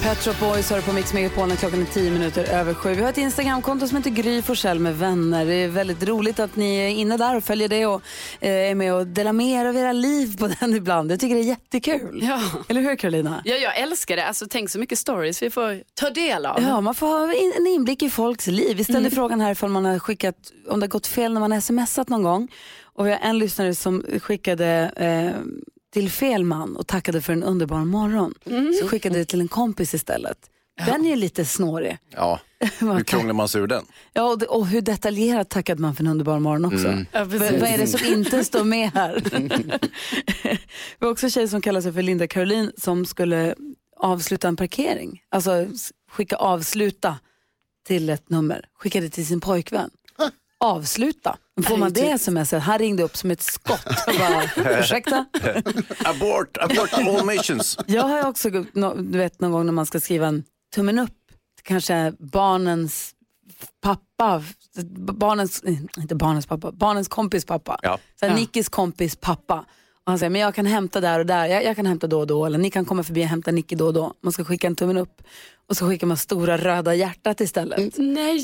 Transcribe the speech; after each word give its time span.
Pet 0.00 0.18
Shop 0.24 0.34
Boys 0.40 0.70
har 0.70 0.80
på 0.80 0.92
Mix 0.92 1.12
Megapol 1.12 1.48
när 1.48 1.56
klockan 1.56 1.80
är 1.82 1.86
10 1.86 2.10
minuter 2.10 2.44
över 2.44 2.74
sju. 2.74 2.94
Vi 2.94 3.02
har 3.02 3.10
ett 3.10 3.18
Instagramkonto 3.18 3.88
som 3.88 3.96
heter 3.96 4.10
Gry 4.10 4.42
Forssell 4.42 4.78
med 4.78 4.98
vänner. 4.98 5.46
Det 5.46 5.54
är 5.54 5.68
väldigt 5.68 6.02
roligt 6.08 6.40
att 6.40 6.56
ni 6.56 6.76
är 6.76 6.88
inne 6.88 7.16
där 7.16 7.36
och 7.36 7.44
följer 7.44 7.68
det 7.68 7.86
och 7.86 8.02
eh, 8.40 8.70
är 8.70 8.74
med 8.74 8.94
och 8.94 9.06
delar 9.06 9.32
med 9.32 9.46
er 9.46 9.64
av 9.66 9.76
era 9.76 9.92
liv 9.92 10.36
på 10.38 10.48
den 10.60 10.74
ibland. 10.76 11.12
Jag 11.12 11.20
tycker 11.20 11.34
det 11.34 11.40
är 11.40 11.44
jättekul. 11.44 12.20
Ja. 12.22 12.40
Eller 12.68 12.80
hur 12.80 12.96
Carolina? 12.96 13.42
Ja, 13.44 13.54
jag 13.54 13.78
älskar 13.78 14.16
det. 14.16 14.26
Alltså, 14.26 14.46
tänk 14.50 14.70
så 14.70 14.78
mycket 14.78 14.98
stories 14.98 15.42
vi 15.42 15.50
får 15.50 15.82
ta 15.94 16.10
del 16.10 16.46
av. 16.46 16.62
Ja, 16.62 16.80
man 16.80 16.94
får 16.94 17.06
ha 17.06 17.32
en 17.58 17.66
inblick 17.66 18.02
i 18.02 18.10
folks 18.10 18.46
liv. 18.46 18.76
Vi 18.76 18.84
ställde 18.84 19.00
Mm. 19.00 19.10
frågan 19.10 19.40
här 19.40 19.52
ifall 19.52 19.70
man 19.70 19.84
har 19.84 19.98
skickat, 19.98 20.36
om 20.68 20.80
det 20.80 20.84
har 20.84 20.88
gått 20.90 21.06
fel 21.06 21.32
när 21.32 21.40
man 21.40 21.52
har 21.52 21.60
smsat 21.60 22.08
någon 22.08 22.22
gång. 22.22 22.48
Och 22.94 23.06
vi 23.06 23.10
har 23.10 23.18
en 23.18 23.38
lyssnare 23.38 23.74
som 23.74 24.04
skickade 24.22 24.92
eh, 24.96 25.40
till 25.92 26.10
fel 26.10 26.44
man 26.44 26.76
och 26.76 26.86
tackade 26.86 27.20
för 27.20 27.32
en 27.32 27.42
underbar 27.42 27.84
morgon. 27.84 28.34
Mm. 28.46 28.72
Så 28.72 28.88
skickade 28.88 29.18
det 29.18 29.24
till 29.24 29.40
en 29.40 29.48
kompis 29.48 29.94
istället. 29.94 30.38
Den 30.86 31.06
är 31.06 31.16
lite 31.16 31.44
snårig. 31.44 31.98
Ja, 32.10 32.40
hur 32.78 33.04
krånglar 33.04 33.34
man 33.34 33.48
sig 33.48 33.60
ur 33.60 33.66
den? 33.66 33.84
Ja, 34.12 34.22
och, 34.22 34.38
det, 34.38 34.46
och 34.46 34.66
hur 34.66 34.80
detaljerat 34.80 35.48
tackade 35.48 35.80
man 35.82 35.94
för 35.94 36.04
en 36.04 36.10
underbar 36.10 36.38
morgon 36.38 36.64
också. 36.64 36.88
Mm. 36.88 37.06
Ja, 37.12 37.24
Vad 37.24 37.42
är 37.42 37.78
det 37.78 37.86
som 37.86 38.06
inte 38.06 38.44
står 38.44 38.64
med 38.64 38.90
här? 38.94 39.22
Vi 40.98 41.06
har 41.06 41.12
också 41.12 41.26
en 41.26 41.30
tjej 41.30 41.48
som 41.48 41.60
kallar 41.60 41.80
sig 41.80 41.92
för 41.92 42.02
Linda 42.02 42.26
Caroline 42.26 42.72
som 42.76 43.06
skulle 43.06 43.54
avsluta 43.96 44.48
en 44.48 44.56
parkering. 44.56 45.22
Alltså 45.30 45.66
skicka 46.10 46.36
avsluta 46.36 47.18
till 47.86 48.10
ett 48.10 48.30
nummer. 48.30 48.64
Skickade 48.74 49.08
till 49.08 49.26
sin 49.26 49.40
pojkvän. 49.40 49.90
Avsluta. 50.62 51.36
Får 51.66 51.76
man 51.76 51.92
det 51.92 52.18
smset? 52.18 52.62
Han 52.62 52.78
ringde 52.78 53.02
upp 53.02 53.16
som 53.16 53.30
ett 53.30 53.42
skott 53.42 53.86
och 54.06 54.14
bara, 54.18 54.78
ursäkta? 54.80 55.26
Abort, 56.04 56.56
abort 56.60 56.92
all 56.92 57.26
missions. 57.26 57.78
Jag 57.86 58.02
har 58.02 58.18
ju 58.18 58.26
också, 58.26 58.50
du 58.50 59.18
vet 59.18 59.40
någon 59.40 59.52
gång 59.52 59.66
när 59.66 59.72
man 59.72 59.86
ska 59.86 60.00
skriva 60.00 60.26
en 60.26 60.44
tummen 60.74 60.98
upp, 60.98 61.18
kanske 61.62 62.12
barnens 62.18 63.14
pappa, 63.82 64.42
barnens, 65.12 65.62
inte 65.96 66.14
barnens 66.14 66.46
pappa, 66.46 66.72
barnens 66.72 67.08
kompis 67.08 67.44
pappa. 67.44 67.78
Ja. 67.82 67.98
Så 68.20 68.26
här, 68.26 68.34
Nickis 68.34 68.68
kompis 68.68 69.16
pappa. 69.16 69.64
Och 70.04 70.12
han 70.12 70.18
säger, 70.18 70.30
men 70.30 70.40
jag 70.40 70.54
kan 70.54 70.66
hämta 70.66 71.00
där 71.00 71.18
och 71.18 71.26
där, 71.26 71.46
jag, 71.46 71.64
jag 71.64 71.76
kan 71.76 71.86
hämta 71.86 72.06
då 72.06 72.20
och 72.20 72.26
då, 72.26 72.46
eller 72.46 72.58
ni 72.58 72.70
kan 72.70 72.84
komma 72.84 73.02
förbi 73.02 73.24
och 73.24 73.28
hämta 73.28 73.50
Nicky 73.50 73.76
då 73.76 73.86
och 73.86 73.94
då. 73.94 74.14
Man 74.22 74.32
ska 74.32 74.44
skicka 74.44 74.66
en 74.66 74.76
tummen 74.76 74.96
upp 74.96 75.22
och 75.72 75.76
så 75.76 75.88
skickar 75.88 76.06
man 76.06 76.16
stora 76.16 76.56
röda 76.58 76.94
hjärtat 76.94 77.40
istället. 77.40 77.94
Nej! 77.98 78.38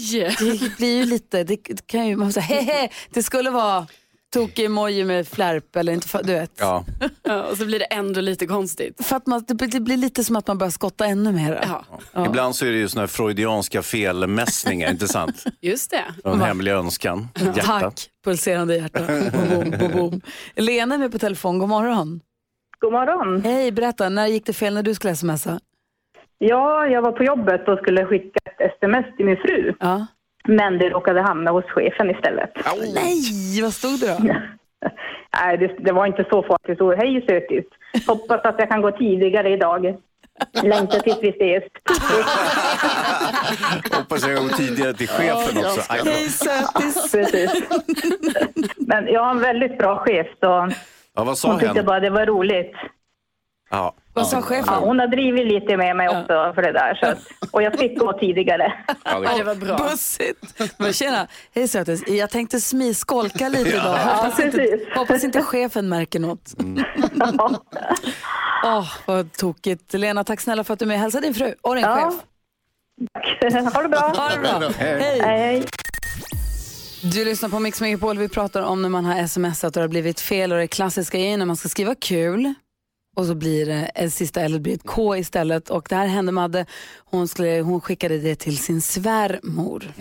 Det 0.61 0.77
blir 0.79 0.97
ju 0.97 1.05
lite, 1.05 1.45
det 1.45 1.87
kan 1.87 2.07
ju, 2.07 2.17
man 2.17 2.33
säger, 2.33 2.47
hehe, 2.63 2.89
det 3.11 3.23
skulle 3.23 3.51
vara 3.51 3.87
tokig 4.33 4.65
emoji 4.65 5.05
med 5.05 5.29
flärp 5.29 5.77
eller 5.77 5.93
inte, 5.93 6.09
för- 6.09 6.23
du 6.23 6.33
vet. 6.33 6.53
Ja. 6.59 6.85
Ja, 7.23 7.43
och 7.43 7.57
så 7.59 7.67
blir 7.67 7.79
det 7.79 7.85
ändå 7.85 8.21
lite 8.21 8.47
konstigt. 8.47 9.05
För 9.07 9.17
att 9.17 9.27
man, 9.27 9.45
det, 9.49 9.55
blir- 9.55 9.69
det 9.69 9.81
blir 9.81 9.97
lite 9.97 10.25
som 10.25 10.37
att 10.37 10.47
man 10.47 10.59
börjar 10.59 10.71
skotta 10.71 11.07
ännu 11.07 11.33
mer. 11.33 11.65
Ja, 12.13 12.25
Ibland 12.27 12.57
så 12.57 12.67
är 12.67 12.71
det 12.71 12.79
ju 12.79 12.89
såna 12.89 13.03
här 13.03 13.07
freudianska 13.07 13.83
felmässningar, 13.83 14.91
inte 14.91 15.09
sant? 15.09 15.45
just 15.61 15.91
det. 15.91 16.05
En 16.25 16.41
hemlig 16.41 16.73
önskan, 16.73 17.29
hjärtat. 17.41 17.65
Tack, 17.67 18.09
pulserande 18.25 18.77
hjärta. 18.77 19.07
Boom, 19.07 19.31
boom, 19.49 19.71
boom, 19.79 19.93
boom. 19.93 20.21
Lena 20.57 20.95
är 20.95 20.99
med 20.99 21.13
på 21.13 21.19
telefon, 21.19 21.59
god 21.59 21.69
morgon. 21.69 22.21
God 22.81 22.93
morgon. 22.93 23.43
Hej, 23.45 23.73
berätta, 23.73 24.09
när 24.09 24.27
gick 24.27 24.47
det 24.47 24.53
fel 24.53 24.75
när 24.75 24.83
du 24.83 24.95
skulle 24.95 25.17
smsa? 25.17 25.61
Ja, 26.39 26.87
jag 26.87 27.03
var 27.03 27.13
på 27.13 27.25
jobbet 27.25 27.69
och 27.69 27.79
skulle 27.79 28.07
skicka 28.07 28.39
ett 28.45 28.73
sms 28.73 29.17
till 29.17 29.27
min 29.27 29.37
fru. 29.37 29.75
Ja. 29.81 30.07
Men 30.49 30.79
det 30.79 30.89
råkade 30.89 31.21
hamna 31.21 31.51
hos 31.51 31.65
chefen 31.65 32.11
istället. 32.11 32.51
Nej, 32.95 33.63
vad 33.63 33.73
stod 33.73 34.01
det 34.01 34.17
då? 34.19 34.25
Nej, 35.41 35.59
det, 35.59 35.67
det 35.79 35.93
var 35.93 36.07
inte 36.07 36.25
så 36.31 36.43
farligt. 36.43 36.67
Det 36.67 36.75
stod 36.75 36.95
hej 36.95 37.25
sötis. 37.29 37.65
Hoppas 38.07 38.41
att 38.45 38.55
jag 38.59 38.69
kan 38.69 38.83
gå 38.83 38.91
tidigare 38.91 39.49
idag. 39.51 39.97
Längtar 40.63 40.99
tills 40.99 41.19
vi 41.23 41.29
ses. 41.29 41.65
Hoppas 43.99 44.27
jag 44.29 44.43
går 44.43 44.49
tidigare 44.49 44.93
till 44.95 45.09
chefen 45.09 45.59
också. 45.59 45.81
Hej 45.89 46.29
sötis. 46.29 47.13
Precis. 47.13 47.63
Men 48.77 49.07
jag 49.07 49.25
har 49.25 49.31
en 49.31 49.41
väldigt 49.41 49.79
bra 49.79 49.97
chef 49.97 50.27
så 50.41 50.71
Ja, 51.15 51.25
vad 51.25 51.39
sa 51.39 51.51
hon 51.51 51.61
tyckte 51.61 51.83
bara 51.83 52.01
det 52.01 52.11
var 52.11 52.27
roligt. 52.27 52.73
Ja. 53.71 53.95
Vad 54.13 54.27
sa 54.27 54.37
Ja, 54.37 54.43
chefen? 54.43 54.75
hon 54.75 54.99
har 54.99 55.07
drivit 55.07 55.47
lite 55.47 55.77
med 55.77 55.97
mig 55.97 56.09
också 56.09 56.53
för 56.55 56.63
det 56.63 56.73
där. 56.73 56.95
Så 56.95 57.07
att, 57.07 57.19
och 57.51 57.63
jag 57.63 57.79
fick 57.79 57.99
gå 57.99 58.13
tidigare. 58.13 58.73
Ja, 59.05 59.23
Ja, 59.25 59.37
det 59.39 59.45
var 59.45 59.55
bra. 59.55 59.77
Bussigt. 59.77 60.55
Men 60.79 60.93
tjena, 60.93 61.27
hej 61.55 61.69
sötis. 61.69 62.09
Jag 62.09 62.31
tänkte 62.31 62.61
smiskolka 62.61 63.49
lite 63.49 63.71
idag. 63.71 63.97
Hoppas, 63.99 64.39
Ja, 64.39 64.45
inte, 64.45 64.79
hoppas 64.95 65.25
inte 65.25 65.43
chefen 65.43 65.89
märker 65.89 66.21
något. 66.21 66.55
Ja. 67.15 67.57
Åh, 68.65 68.93
vad 69.07 69.33
tokigt. 69.33 69.95
Lena, 69.95 70.25
tack 70.25 70.41
snälla 70.41 70.65
för 70.65 70.73
att 70.73 70.79
du 70.79 70.85
är 70.85 70.89
med. 70.89 70.99
Hälsa 71.01 71.21
din 71.21 71.35
fru 71.35 71.55
och 71.63 71.75
din 71.75 71.85
Ja. 71.85 72.13
chef. 73.43 73.75
Ha 73.75 73.83
det 73.83 73.89
bra. 73.89 73.99
Ha 74.01 74.29
det 74.29 74.41
bra. 74.41 74.71
Hej. 74.79 74.99
Hej, 75.01 75.21
hej. 75.21 75.65
Du 77.03 77.25
lyssnar 77.25 77.49
på 77.49 77.59
Mix 77.59 77.81
Megapol. 77.81 78.19
Vi 78.19 78.29
pratar 78.29 78.63
om 78.63 78.83
när 78.83 78.89
man 78.89 79.05
har 79.05 79.27
smsat 79.27 79.65
och 79.65 79.73
det 79.73 79.81
har 79.81 79.89
blivit 79.89 80.21
fel 80.21 80.53
och 80.53 80.59
det 80.59 80.67
klassiska 80.67 81.19
är 81.19 81.37
när 81.37 81.47
man 81.47 81.57
ska 81.57 81.69
skriva 81.69 81.95
kul 81.95 82.55
och 83.19 83.27
så 83.27 83.35
blir 83.35 83.67
det 83.67 83.91
ett 83.95 84.13
sista 84.13 84.41
L 84.41 84.61
blir 84.61 84.75
ett 84.75 84.87
K 84.87 85.17
istället 85.17 85.71
och 85.71 85.87
det 85.89 85.95
här 85.97 86.07
hände 86.07 86.33
Madde. 86.33 86.67
Hon, 87.05 87.29
skulle, 87.29 87.61
hon 87.61 87.81
skickade 87.81 88.19
det 88.19 88.35
till 88.35 88.59
sin 88.59 88.83
svärmor. 88.83 89.93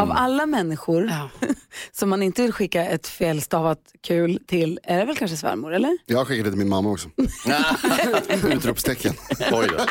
Av 0.00 0.12
alla 0.12 0.46
människor 0.46 1.06
Ja. 1.10 1.30
som 1.92 2.08
man 2.08 2.22
inte 2.22 2.42
vill 2.42 2.52
skicka 2.52 2.84
ett 2.84 3.06
felstavat 3.06 3.78
kul 4.02 4.42
till 4.46 4.80
är 4.82 4.98
det 4.98 5.04
väl 5.04 5.16
kanske 5.16 5.36
svärmor 5.36 5.74
eller? 5.74 5.98
Jag 6.06 6.18
har 6.18 6.24
skickat 6.24 6.44
det 6.44 6.50
till 6.50 6.58
min 6.58 6.68
mamma 6.68 6.90
också. 6.90 7.08
Utropstecken. 8.52 9.14
oj 9.52 9.68
då. 9.78 9.84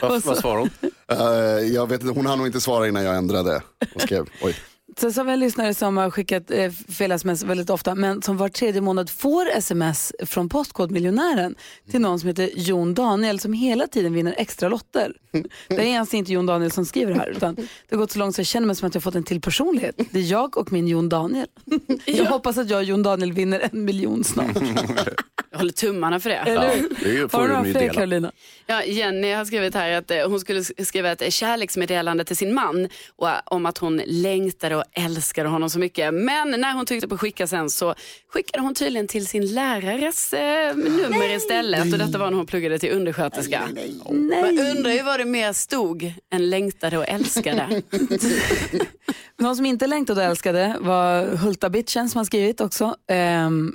Vad, 0.02 0.22
vad 0.24 0.38
svarade 0.38 0.60
hon? 0.80 0.90
Eh, 1.18 1.66
jag 1.72 1.88
vet 1.88 2.02
inte, 2.02 2.14
hon 2.14 2.26
hann 2.26 2.38
nog 2.38 2.46
inte 2.46 2.60
svara 2.60 2.88
innan 2.88 3.04
jag 3.04 3.16
ändrade 3.16 3.62
och 3.94 4.00
skrev. 4.00 4.26
Oj. 4.42 4.56
Så, 5.00 5.12
så 5.12 5.20
har 5.20 5.24
vi 5.24 5.32
en 5.32 5.40
lyssnare 5.40 5.74
som 5.74 5.96
har 5.96 6.10
skickat 6.10 6.50
eh, 6.50 6.70
fel 6.70 7.12
sms 7.12 7.42
väldigt 7.42 7.70
ofta 7.70 7.94
men 7.94 8.22
som 8.22 8.36
var 8.36 8.48
tredje 8.48 8.80
månad 8.80 9.10
får 9.10 9.48
sms 9.50 10.12
från 10.26 10.48
Postkodmiljonären 10.48 11.54
till 11.90 12.00
någon 12.00 12.20
som 12.20 12.28
heter 12.28 12.50
Jon 12.54 12.94
Daniel 12.94 13.40
som 13.40 13.52
hela 13.52 13.86
tiden 13.86 14.14
vinner 14.14 14.34
extra 14.38 14.68
lotter. 14.68 15.12
Det 15.68 15.92
är 15.92 16.00
alltså 16.00 16.16
inte 16.16 16.32
Jon 16.32 16.46
Daniel 16.46 16.70
som 16.70 16.84
skriver 16.84 17.12
det 17.12 17.18
här 17.18 17.28
utan 17.28 17.54
det 17.54 17.66
har 17.90 17.98
gått 17.98 18.10
så 18.10 18.18
långt 18.18 18.34
så 18.34 18.40
jag 18.40 18.46
känner 18.46 18.66
mig 18.66 18.76
som 18.76 18.88
att 18.88 18.94
jag 18.94 19.02
fått 19.02 19.14
en 19.14 19.24
till 19.24 19.40
personlighet. 19.40 19.94
Det 20.10 20.18
är 20.18 20.30
jag 20.30 20.56
och 20.56 20.72
min 20.72 20.88
Jon 20.88 21.08
Daniel. 21.08 21.46
Jag 22.06 22.24
hoppas 22.24 22.58
att 22.58 22.70
jag 22.70 22.78
och 22.78 22.84
Jon 22.84 23.02
Daniel 23.02 23.32
vinner 23.32 23.68
en 23.72 23.84
miljon 23.84 24.24
snart. 24.24 24.56
Jag 25.52 25.58
håller 25.58 25.72
tummarna 25.72 26.20
för 26.20 26.30
det. 26.30 26.36
Eller 26.36 26.76
hur? 26.76 26.88
Det 27.14 27.20
Har 27.20 27.28
får 27.28 27.42
du 27.42 27.48
några 27.48 27.64
fler 27.64 27.80
dela. 27.80 27.92
Carolina? 27.92 28.32
Ja, 28.66 28.84
Jenny 28.84 29.32
har 29.32 29.44
skrivit 29.44 29.74
här 29.74 29.92
att 29.92 30.10
eh, 30.10 30.28
hon 30.28 30.40
skulle 30.40 30.64
skriva 30.64 31.12
ett 31.12 31.32
kärleksmeddelande 31.32 32.24
till 32.24 32.36
sin 32.36 32.54
man 32.54 32.88
och, 33.16 33.28
eh, 33.28 33.34
om 33.44 33.66
att 33.66 33.78
hon 33.78 34.02
längtade 34.06 34.76
och 34.76 34.84
älskade 34.92 35.48
honom 35.48 35.70
så 35.70 35.78
mycket. 35.78 36.14
Men 36.14 36.50
när 36.50 36.74
hon 36.74 36.86
tryckte 36.86 37.08
på 37.08 37.18
skicka 37.18 37.46
sen 37.46 37.70
så 37.70 37.94
skickade 38.32 38.62
hon 38.62 38.74
tydligen 38.74 39.08
till 39.08 39.26
sin 39.26 39.54
lärares 39.54 40.32
eh, 40.32 40.76
nummer 40.76 41.36
istället 41.36 41.92
och 41.92 41.98
detta 41.98 42.18
var 42.18 42.30
när 42.30 42.36
hon 42.36 42.46
pluggade 42.46 42.78
till 42.78 42.92
undersköterska. 42.92 43.62
Man 44.10 44.58
undrar 44.76 44.92
ju 44.92 45.02
vad 45.02 45.20
det 45.20 45.24
mer 45.24 45.52
stod 45.52 46.12
än 46.32 46.50
längtade 46.50 46.98
och 46.98 47.08
älskade. 47.08 47.82
Någon 49.38 49.56
som 49.56 49.66
inte 49.66 49.86
längtade 49.86 50.20
och 50.20 50.26
älskade 50.26 50.76
var 50.80 51.24
Hulta-bitchen 51.36 52.08
som 52.08 52.18
har 52.18 52.24
skrivit 52.24 52.60
också. 52.60 52.96
Ehm, 53.10 53.74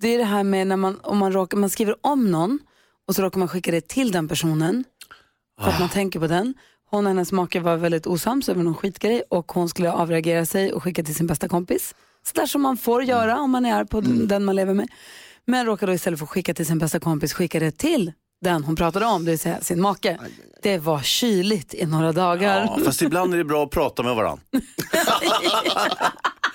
det 0.00 0.08
är 0.08 0.18
det 0.18 0.24
här 0.24 0.44
med 0.44 0.66
när 0.66 0.76
man, 0.76 1.00
om 1.02 1.18
man, 1.18 1.32
råkar, 1.32 1.56
man 1.56 1.70
skriver 1.70 1.96
om 2.00 2.30
någon 2.30 2.58
och 3.08 3.14
så 3.14 3.22
råkar 3.22 3.38
man 3.38 3.48
skicka 3.48 3.70
det 3.70 3.88
till 3.88 4.12
den 4.12 4.28
personen 4.28 4.84
för 5.60 5.68
att 5.68 5.80
man 5.80 5.88
tänker 5.88 6.20
på 6.20 6.26
den. 6.26 6.54
Hon 6.90 7.06
och 7.06 7.10
hennes 7.10 7.32
make 7.32 7.60
var 7.60 7.76
väldigt 7.76 8.06
osams 8.06 8.48
över 8.48 8.62
någon 8.62 8.74
skitgrej 8.74 9.22
och 9.30 9.52
hon 9.52 9.68
skulle 9.68 9.92
avreagera 9.92 10.46
sig 10.46 10.72
och 10.72 10.82
skicka 10.82 11.02
till 11.02 11.14
sin 11.14 11.26
bästa 11.26 11.48
kompis. 11.48 11.94
Så 12.22 12.40
där 12.40 12.46
som 12.46 12.62
man 12.62 12.76
får 12.76 13.04
göra 13.04 13.40
om 13.40 13.50
man 13.50 13.66
är 13.66 13.74
arg 13.74 13.86
på 13.86 14.00
den 14.00 14.44
man 14.44 14.56
lever 14.56 14.74
med. 14.74 14.88
Men 15.44 15.66
råkade 15.66 15.92
då 15.92 15.94
istället 15.94 16.18
för 16.18 16.26
att 16.26 16.30
skicka 16.30 16.54
till 16.54 16.66
sin 16.66 16.78
bästa 16.78 17.00
kompis 17.00 17.32
skicka 17.32 17.60
det 17.60 17.70
till 17.70 18.12
den 18.40 18.64
hon 18.64 18.76
pratade 18.76 19.06
om, 19.06 19.24
det 19.24 19.30
vill 19.30 19.38
säga 19.38 19.60
sin 19.60 19.80
make. 19.80 20.18
Det 20.62 20.78
var 20.78 21.00
kyligt 21.00 21.74
i 21.74 21.86
några 21.86 22.12
dagar. 22.12 22.60
Ja, 22.60 22.84
fast 22.84 23.02
ibland 23.02 23.34
är 23.34 23.38
det 23.38 23.44
bra 23.44 23.64
att 23.64 23.70
prata 23.70 24.02
med 24.02 24.14
varandra. 24.14 24.42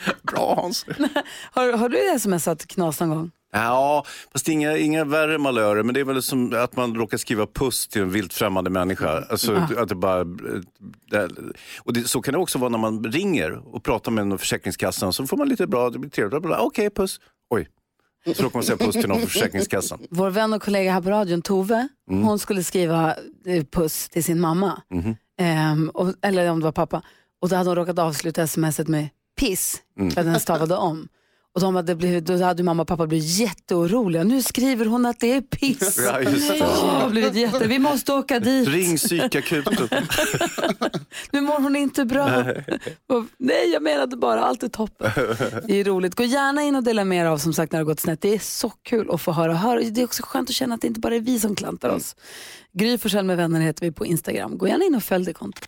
Bra 0.22 0.56
Hans. 0.56 0.86
Har, 1.52 1.78
har 1.78 1.90
du 1.90 2.20
smsat 2.20 2.68
knas 2.68 3.00
någon 3.00 3.10
gång? 3.10 3.32
Ja, 3.56 4.06
fast 4.32 4.48
inga, 4.48 4.78
inga 4.78 5.06
värre 5.06 5.38
malörer. 5.38 5.84
Men 5.84 5.94
det 5.94 6.00
är 6.00 6.04
väl 6.04 6.22
som 6.22 6.54
att 6.54 6.76
man 6.76 6.96
råkar 6.96 7.18
skriva 7.18 7.48
puss 7.48 7.88
till 7.88 8.02
en 8.02 8.10
vilt 8.10 8.34
främmande 8.34 8.70
människa. 8.70 9.24
Alltså, 9.30 9.56
att 9.78 9.90
det 9.90 9.96
bara, 9.96 10.24
det, 10.24 11.30
och 11.80 11.94
det, 11.94 12.04
så 12.04 12.22
kan 12.22 12.34
det 12.34 12.40
också 12.40 12.60
vara 12.60 12.70
när 12.70 12.78
man 12.78 13.04
ringer 13.04 13.76
och 13.76 13.84
pratar 13.84 14.12
med 14.12 14.28
någon 14.28 14.38
Försäkringskassan. 14.38 15.14
Så 15.14 15.28
får 15.28 15.38
man 15.38 15.50
lite 15.50 15.68
bra, 15.68 15.90
det 15.90 16.00
blir 16.00 16.10
trevligt. 16.10 16.46
Okej, 16.60 16.90
puss. 16.90 17.20
Oj. 17.50 17.70
Så 18.36 18.44
råkar 18.44 18.58
man 18.58 18.64
säga 18.64 18.78
puss 18.78 18.96
till 18.96 19.08
någon 19.10 19.22
på 19.22 19.28
Försäkringskassan. 19.28 20.00
Vår 20.10 20.30
vän 20.30 20.54
och 20.54 20.62
kollega 20.62 20.92
här 20.92 21.02
på 21.02 21.10
radion, 21.10 21.42
Tove, 21.42 21.88
hon 22.10 22.40
skulle 22.40 22.64
skriva 22.64 23.16
eh, 23.46 23.64
puss 23.72 24.10
till 24.10 24.24
sin 24.24 24.40
mamma. 24.40 24.82
Ehm, 25.40 25.90
och, 25.90 26.14
eller 26.22 26.52
om 26.52 26.60
det 26.60 26.64
var 26.64 26.72
pappa. 26.72 27.02
Och 27.42 27.50
då 27.50 27.56
hade 27.56 27.70
hon 27.70 27.76
råkat 27.76 28.00
avsluta 28.00 28.48
smset 28.48 28.88
med 28.88 29.10
piss, 29.40 29.82
för 29.98 30.22
att 30.22 30.26
den 30.26 30.40
stavade 30.40 30.76
om. 30.76 31.08
Och 31.56 31.62
de 31.62 31.76
hade 31.76 31.96
blivit, 31.96 32.26
då 32.26 32.44
hade 32.44 32.64
mamma 32.64 32.82
och 32.82 32.88
pappa 32.88 33.08
blivit 33.08 33.40
jätteoroliga. 33.40 34.24
Nu 34.24 34.42
skriver 34.42 34.86
hon 34.86 35.06
att 35.06 35.20
det 35.20 35.32
är 35.32 35.42
piss. 35.42 36.00
Ja, 36.06 36.22
just 36.22 36.50
det. 36.50 36.58
Ja, 36.58 37.08
blivit 37.12 37.36
jätte... 37.36 37.68
Vi 37.68 37.80
måste 37.80 38.14
åka 38.14 38.40
dit. 38.40 38.68
Ring 38.68 38.98
psykakuten. 38.98 39.88
Nu 41.32 41.42
mår 41.42 41.62
hon 41.62 41.76
inte 41.76 42.06
bra. 42.06 42.44
Nej, 43.38 43.70
jag 43.74 43.84
menade 43.84 44.18
bara 44.18 44.44
allt 44.44 44.64
är 44.64 44.68
toppen. 44.68 45.12
Det 45.68 45.80
är 45.80 45.84
roligt. 45.84 46.16
Gå 46.16 46.24
gärna 46.24 46.64
in 46.64 46.76
och 46.76 46.84
dela 46.84 47.04
med 47.06 47.22
er 47.22 47.26
av 47.26 47.38
som 47.38 47.54
sagt 47.54 47.72
när 47.72 47.80
det 47.80 47.84
har 47.84 47.92
gått 47.92 48.00
snett. 48.00 48.22
Det 48.22 48.34
är 48.36 48.40
så 48.40 48.70
kul 48.70 49.12
att 49.12 49.22
få 49.22 49.32
höra. 49.32 49.54
höra. 49.54 49.80
Det 49.80 50.02
är 50.02 50.06
också 50.06 50.24
skönt 50.26 50.50
att 50.50 50.56
känna 50.56 50.76
att 50.76 50.82
det 50.82 50.88
inte 50.88 51.00
bara 51.00 51.16
är 51.16 51.20
vi 51.20 51.40
som 51.40 51.56
klantar 51.56 51.90
oss. 51.90 52.16
Gry 52.74 52.98
Forssell 52.98 53.26
med 53.26 53.38
vänner 53.38 53.62
heter 53.62 53.86
vi 53.86 53.92
på 53.92 54.06
Instagram. 54.06 54.58
Gå 54.58 54.68
gärna 54.68 54.86
in 54.86 54.96
och 54.96 55.04
följ 55.04 55.26
det 55.26 55.34
kontot. 55.34 55.66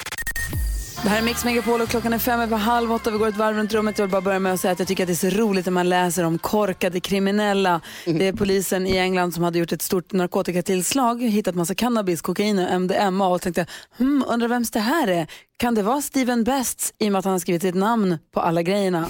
Det 1.06 1.10
här 1.10 1.18
är 1.18 1.26
Mix 1.26 1.46
Megapol 1.46 1.82
och 1.82 1.90
klockan 1.90 2.14
är 2.14 2.20
fem 2.20 2.40
över 2.40 2.58
halv 2.58 2.92
åtta. 2.94 3.12
Vi 3.12 3.18
går 3.18 3.28
ett 3.28 3.38
varv 3.38 3.56
runt 3.58 3.74
rummet. 3.74 3.98
Jag 3.98 4.06
vill 4.06 4.12
bara 4.12 4.22
börja 4.22 4.40
med 4.40 4.54
att 4.54 4.62
säga 4.62 4.72
att 4.72 4.80
jag 4.80 4.88
tycker 4.88 5.04
att 5.04 5.08
det 5.08 5.14
är 5.14 5.32
så 5.32 5.38
roligt 5.38 5.66
när 5.66 5.72
man 5.72 5.90
läser 5.90 6.24
om 6.24 6.38
korkade 6.38 7.00
kriminella. 7.00 7.82
Det 8.06 8.28
är 8.28 8.34
polisen 8.34 8.88
i 8.88 8.98
England 8.98 9.32
som 9.34 9.44
hade 9.44 9.60
gjort 9.60 9.72
ett 9.72 9.82
stort 9.82 10.14
narkotikatillslag, 10.14 11.24
hittat 11.24 11.56
massa 11.56 11.76
cannabis, 11.76 12.22
kokain 12.22 12.60
och 12.60 12.82
MDMA 12.82 13.28
och 13.28 13.42
tänkte, 13.42 13.66
hmm, 13.98 14.24
undrar 14.28 14.48
vems 14.48 14.72
det 14.72 14.80
här 14.80 15.08
är? 15.08 15.28
Kan 15.58 15.76
det 15.76 15.84
vara 15.84 16.02
Steven 16.02 16.44
Bests 16.44 16.94
i 17.00 17.08
och 17.08 17.12
med 17.12 17.20
att 17.20 17.26
han 17.26 17.32
har 17.32 17.40
skrivit 17.40 17.62
sitt 17.62 17.76
namn 17.76 18.18
på 18.32 18.40
alla 18.40 18.62
grejerna? 18.62 19.08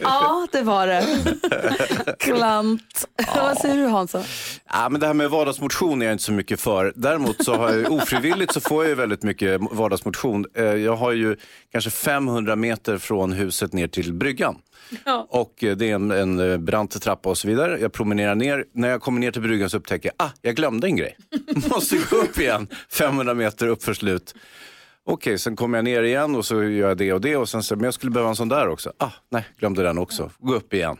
ja, 0.00 0.46
det 0.52 0.62
var 0.62 0.86
det. 0.86 1.06
Klant. 2.18 3.08
Vad 3.36 3.58
säger 3.58 3.76
du 3.76 3.86
Hansa? 3.86 4.24
Ja, 4.72 4.88
men 4.88 5.00
det 5.00 5.06
här 5.06 5.14
med 5.14 5.30
vardagsmotion 5.30 6.02
är 6.02 6.06
jag 6.06 6.14
inte 6.14 6.24
så 6.24 6.32
mycket 6.32 6.60
för. 6.60 6.92
Däremot 6.96 7.44
så 7.44 7.54
har 7.54 7.72
jag 7.74 7.92
ofrivilligt 8.02 8.52
så 8.52 8.60
får 8.60 8.84
jag 8.84 8.88
ju 8.88 8.94
väldigt 8.94 9.22
mycket 9.22 9.60
vardagsmotion. 9.70 10.44
Eh, 10.54 10.64
Jag 10.64 10.96
har 10.96 11.12
ju 11.12 11.36
kanske 11.72 11.90
500 11.90 12.56
meter 12.56 12.98
från 12.98 13.32
huset 13.32 13.72
ner 13.72 13.88
till 13.88 14.12
bryggan. 14.14 14.56
Och 15.28 15.64
eh, 15.64 15.76
det 15.76 15.90
är 15.90 15.94
en, 15.94 16.10
en 16.10 16.50
eh, 16.52 16.56
brant 16.58 17.02
trappa 17.02 17.28
och 17.28 17.38
så 17.38 17.48
vidare. 17.48 17.78
Jag 17.80 17.92
promenerar 17.92 18.34
ner. 18.34 18.64
När 18.74 18.88
jag 18.88 19.00
kommer 19.00 19.20
ner 19.20 19.30
till 19.32 19.42
bryggan 19.42 19.70
så 19.70 19.76
upptäcker 19.76 20.10
jag, 20.18 20.26
ah, 20.26 20.30
jag 20.42 20.56
glömde 20.56 20.86
en 20.86 20.96
grej. 20.96 21.16
Måste 21.70 21.96
gå 22.10 22.16
upp 22.16 22.38
igen, 22.38 22.68
500 22.92 23.34
meter 23.34 23.66
upp 23.66 23.82
för 23.82 23.94
slut. 23.94 24.34
Okej, 25.10 25.38
sen 25.38 25.56
kommer 25.56 25.78
jag 25.78 25.84
ner 25.84 26.02
igen 26.02 26.34
och 26.36 26.46
så 26.46 26.54
gör 26.54 26.88
jag 26.88 26.96
det 26.96 27.12
och 27.12 27.20
det 27.20 27.36
och 27.36 27.48
sen 27.48 27.62
så, 27.62 27.76
men 27.76 27.84
jag 27.84 27.94
skulle 27.94 28.10
behöva 28.12 28.30
en 28.30 28.36
sån 28.36 28.48
där 28.48 28.68
också. 28.68 28.92
Ah, 28.98 29.10
nej, 29.30 29.44
glömde 29.58 29.82
den 29.82 29.98
också. 29.98 30.30
Gå 30.38 30.54
upp 30.54 30.74
igen. 30.74 30.96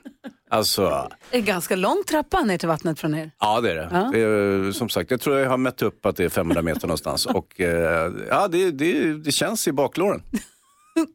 Alltså, 0.51 1.09
Det 1.31 1.37
är 1.37 1.41
en 1.41 1.45
ganska 1.45 1.77
lång 1.77 2.03
trappa 2.09 2.45
ner 2.45 2.59
till 2.59 2.69
vattnet 2.69 3.01
från 3.01 3.15
er. 3.15 3.31
ja 3.41 3.61
det 3.61 3.71
är 3.71 3.75
det. 3.75 3.89
Ja. 3.93 4.11
det 4.13 4.21
är, 4.21 4.73
som 4.73 4.89
sagt, 4.89 5.11
jag 5.11 5.21
tror 5.21 5.39
jag 5.39 5.51
har 5.51 5.57
mätt 5.57 5.83
upp 5.83 6.07
att 6.07 6.17
det 6.17 6.25
är 6.25 6.29
500 6.29 6.63
meter 6.63 6.87
någonstans. 6.87 7.27
Och 7.35 7.61
eh, 7.61 8.13
ja, 8.29 8.49
det, 8.49 8.71
det, 8.71 9.15
det 9.15 9.33
känns 9.33 9.69
i 9.69 9.73
baklåren. 9.73 10.23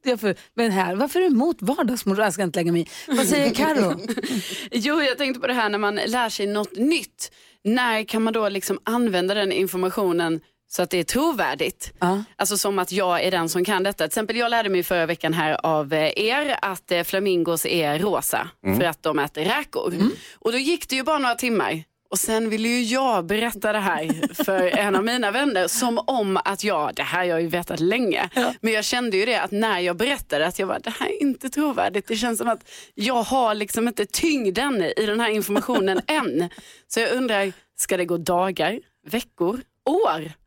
Ja, 0.03 0.17
för, 0.17 0.35
men 0.53 0.71
här, 0.71 0.95
varför 0.95 1.19
är 1.19 1.23
du 1.23 1.29
emot 1.35 1.57
vardagsmoral? 1.59 2.23
Jag 2.23 2.33
ska 2.33 2.43
inte 2.43 2.59
lägga 2.59 2.71
mig 2.71 2.81
i. 2.81 2.87
Vad 3.07 3.25
säger 3.27 3.53
Karo? 3.53 3.99
Jo, 4.71 5.01
jag 5.01 5.17
tänkte 5.17 5.39
på 5.41 5.47
det 5.47 5.53
här 5.53 5.69
när 5.69 5.77
man 5.77 5.95
lär 5.95 6.29
sig 6.29 6.47
något 6.47 6.77
nytt. 6.77 7.31
När 7.63 8.03
kan 8.03 8.23
man 8.23 8.33
då 8.33 8.49
liksom 8.49 8.79
använda 8.83 9.33
den 9.33 9.51
informationen 9.51 10.39
så 10.75 10.81
att 10.81 10.89
det 10.89 10.97
är 10.97 11.03
trovärdigt? 11.03 11.93
Ja. 11.99 12.23
Alltså 12.35 12.57
som 12.57 12.79
att 12.79 12.91
jag 12.91 13.23
är 13.23 13.31
den 13.31 13.49
som 13.49 13.65
kan 13.65 13.83
detta. 13.83 13.97
Till 13.97 14.05
exempel 14.05 14.35
jag 14.35 14.49
lärde 14.49 14.69
mig 14.69 14.83
förra 14.83 15.05
veckan 15.05 15.33
här 15.33 15.65
av 15.65 15.93
eh, 15.93 16.19
er 16.19 16.55
att 16.61 16.91
eh, 16.91 17.03
flamingos 17.03 17.65
är 17.65 17.99
rosa 17.99 18.49
för 18.77 18.83
att 18.83 19.03
de 19.03 19.19
äter 19.19 19.45
räkor. 19.45 19.93
Och 20.39 20.51
då 20.51 20.57
gick 20.57 20.89
det 20.89 20.95
ju 20.95 21.03
bara 21.03 21.17
några 21.17 21.35
timmar. 21.35 21.83
Och 22.09 22.19
sen 22.19 22.49
ville 22.49 22.67
ju 22.67 22.81
jag 22.83 23.25
berätta 23.25 23.73
det 23.73 23.79
här 23.79 24.33
för 24.43 24.61
en 24.77 24.95
av 24.95 25.03
mina 25.03 25.31
vänner 25.31 25.67
som 25.67 25.99
om 26.07 26.39
att 26.45 26.63
jag, 26.63 26.95
det 26.95 27.03
här 27.03 27.17
har 27.17 27.25
jag 27.25 27.41
ju 27.41 27.47
vetat 27.47 27.79
länge, 27.79 28.29
men 28.61 28.73
jag 28.73 28.85
kände 28.85 29.17
ju 29.17 29.25
det 29.25 29.41
att 29.41 29.51
när 29.51 29.79
jag 29.79 29.97
berättade 29.97 30.47
att 30.47 30.59
jag 30.59 30.67
var, 30.67 30.79
det 30.79 30.93
här 30.99 31.07
är 31.07 31.21
inte 31.21 31.49
trovärdigt, 31.49 32.07
det 32.07 32.15
känns 32.15 32.37
som 32.37 32.47
att 32.47 32.69
jag 32.93 33.23
har 33.23 33.55
liksom 33.55 33.87
inte 33.87 34.05
tyngden 34.05 34.81
i 34.97 35.05
den 35.05 35.19
här 35.19 35.29
informationen 35.29 36.01
än. 36.07 36.49
Så 36.87 36.99
jag 36.99 37.11
undrar, 37.11 37.53
ska 37.75 37.97
det 37.97 38.05
gå 38.05 38.17
dagar, 38.17 38.79
veckor, 39.07 39.61
år? 39.85 40.42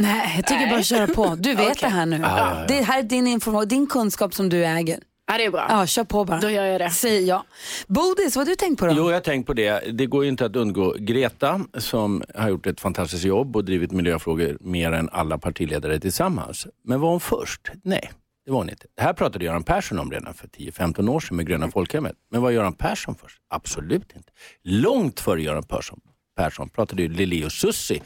Nej, 0.00 0.32
jag 0.36 0.46
tycker 0.46 0.70
bara 0.70 0.82
köra 0.82 1.06
på. 1.06 1.34
Du 1.38 1.54
vet 1.54 1.80
det 1.80 1.88
här 1.88 2.06
nu. 2.06 2.18
Det 2.68 2.82
här 2.82 2.98
är 2.98 3.02
din 3.02 3.26
information, 3.26 3.68
din 3.68 3.86
kunskap 3.86 4.34
som 4.34 4.48
du 4.48 4.64
äger. 4.64 4.98
Ja, 5.26 5.38
det 5.38 5.44
är 5.44 5.50
bra. 5.50 5.66
Ja, 5.68 5.86
kör 5.86 6.04
på 6.04 6.24
bara. 6.24 6.40
Då 6.40 6.50
gör 6.50 6.64
jag 6.64 6.80
det. 6.80 6.90
Säg 6.90 7.26
ja. 7.26 7.44
Bodis, 7.86 8.36
vad 8.36 8.46
har 8.46 8.50
du 8.50 8.56
tänkt 8.56 8.78
på 8.80 8.86
då? 8.86 8.92
Jo, 8.96 9.06
jag 9.08 9.16
har 9.16 9.20
tänkt 9.20 9.46
på 9.46 9.52
det. 9.54 9.80
Det 9.92 10.06
går 10.06 10.24
ju 10.24 10.28
inte 10.30 10.44
att 10.46 10.56
undgå 10.56 10.94
Greta 10.98 11.60
som 11.74 12.22
har 12.34 12.48
gjort 12.48 12.66
ett 12.66 12.80
fantastiskt 12.80 13.24
jobb 13.24 13.56
och 13.56 13.64
drivit 13.64 13.92
miljöfrågor 13.92 14.56
mer 14.60 14.92
än 14.92 15.08
alla 15.12 15.38
partiledare 15.38 16.00
tillsammans. 16.00 16.66
Men 16.84 17.00
var 17.00 17.10
hon 17.10 17.20
först? 17.20 17.70
Nej, 17.82 18.10
det 18.44 18.50
var 18.50 18.58
hon 18.58 18.70
inte. 18.70 18.86
Det 18.96 19.02
här 19.02 19.12
pratade 19.12 19.44
Göran 19.44 19.62
Persson 19.62 19.98
om 19.98 20.10
redan 20.12 20.34
för 20.34 20.48
10-15 20.48 21.10
år 21.10 21.20
sedan 21.20 21.36
med 21.36 21.46
Gröna 21.46 21.70
folkhemmet. 21.70 22.16
Men 22.30 22.42
var 22.42 22.50
Göran 22.50 22.72
Persson 22.72 23.14
först? 23.14 23.38
Absolut 23.50 24.12
inte. 24.16 24.32
Långt 24.62 25.20
före 25.20 25.42
Göran 25.42 25.62
Persson. 25.62 26.00
Persson 26.40 26.68
pratade 26.68 27.02
ju 27.02 27.08
Lili 27.08 27.44
och 27.44 27.52
Susi. 27.52 28.02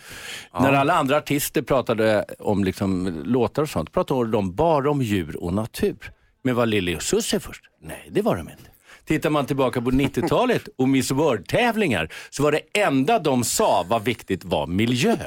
När 0.60 0.72
alla 0.72 0.92
andra 0.92 1.16
artister 1.16 1.62
pratade 1.62 2.25
om 2.38 2.64
liksom 2.64 3.22
låtar 3.25 3.62
och 3.62 3.69
sånt 3.69 3.92
pratade 3.92 4.31
de 4.31 4.54
bara 4.54 4.90
om 4.90 5.02
djur 5.02 5.36
och 5.36 5.54
natur. 5.54 6.12
Men 6.44 6.54
var 6.54 6.66
Lili 6.66 6.96
och 6.96 7.02
Susi 7.02 7.40
först? 7.40 7.62
Nej, 7.82 8.08
det 8.10 8.22
var 8.22 8.36
de 8.36 8.48
inte. 8.48 8.70
Tittar 9.04 9.31
man 9.31 9.46
tillbaka 9.46 9.81
på 9.81 9.90
90-talet 9.90 10.69
och 10.78 10.88
Miss 10.88 11.10
World-tävlingar 11.10 12.08
så 12.31 12.42
var 12.42 12.52
det 12.52 12.60
enda 12.81 13.19
de 13.19 13.44
sa 13.44 13.84
var 13.88 14.00
viktigt 14.00 14.44
var 14.44 14.66
miljön. 14.66 15.19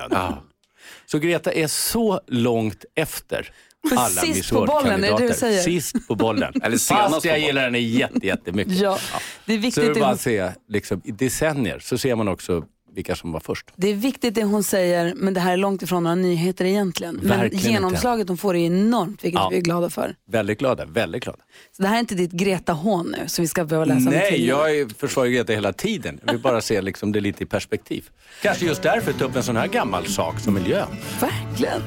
Så 1.06 1.20
Greta 1.20 1.52
är 1.52 1.68
så 1.68 2.22
långt 2.28 2.86
efter 2.96 3.52
alla 3.92 4.08
Sist 4.08 4.36
Miss 4.36 4.50
på 4.50 4.66
bollen, 4.66 5.04
är 5.04 5.18
det 5.18 5.28
du 5.28 5.34
säger? 5.34 5.62
Sist 5.62 6.08
på 6.08 6.16
bollen. 6.16 6.54
Eller 6.64 6.78
senast 6.78 7.14
Fast 7.14 7.26
jag 7.26 7.40
gillar 7.40 7.62
henne 7.64 7.80
jätte, 7.80 8.28
jättemycket. 8.28 8.74
Ja, 8.74 8.98
det 9.46 9.54
är 9.54 9.58
Så 9.58 9.62
viktigt 9.62 9.84
det 9.84 9.90
är 9.90 9.94
det 9.94 10.00
bara 10.00 10.18
se, 10.18 10.52
liksom, 10.70 11.02
i 11.06 11.12
decennier 11.12 11.80
så 11.80 11.98
ser 11.98 12.16
man 12.16 12.28
också 12.28 12.64
vilka 12.98 13.16
som 13.16 13.32
var 13.32 13.40
först. 13.40 13.66
det 13.76 13.88
är 13.88 13.94
viktigt 13.96 14.36
det 14.36 14.44
hon 14.44 14.64
säger, 14.64 15.14
men 15.16 15.34
det 15.34 15.40
här 15.40 15.54
är 15.54 15.58
långt 15.58 15.82
ifrån 15.82 16.04
några 16.04 16.16
nyheter 16.16 16.66
egentligen. 16.66 17.16
Men 17.16 17.40
Verkligen 17.40 17.72
genomslaget 17.74 18.28
hon 18.28 18.38
får 18.38 18.56
är 18.56 18.66
enormt, 18.66 19.24
vilket 19.24 19.40
Ja. 19.42 19.50
vi 19.52 19.58
är 19.58 19.62
glada 19.62 19.90
för. 19.90 20.16
Väldigt 20.32 20.60
glada, 20.60 20.86
väldigt 20.86 21.24
glada. 21.24 21.40
Så 21.78 21.82
det 21.82 21.88
här 21.88 21.96
är 21.96 22.00
inte 22.00 22.16
ditt 22.16 22.32
Greta-hån 22.32 23.16
nu, 23.20 23.28
som 23.28 23.44
vi 23.44 23.48
ska 23.48 23.66
behöva 23.66 23.86
läsa 23.86 24.10
Nej, 24.10 24.46
jag 24.48 24.92
försvarar 24.98 25.28
Greta 25.28 25.54
hela 25.54 25.74
tiden. 25.74 26.20
Vill 26.24 26.40
bara 26.40 26.62
se 26.62 26.82
liksom 26.82 27.12
det 27.12 27.20
lite 27.20 27.44
i 27.44 27.46
perspektiv. 27.46 28.10
Kanske 28.42 28.66
just 28.66 28.82
därför 28.82 29.14
ta 29.14 29.26
upp 29.26 29.36
en 29.36 29.44
sån 29.44 29.56
här 29.58 29.68
gammal 29.68 30.06
sak 30.08 30.40
som 30.40 30.54
miljön. 30.54 30.88
Verkligen. 31.22 31.82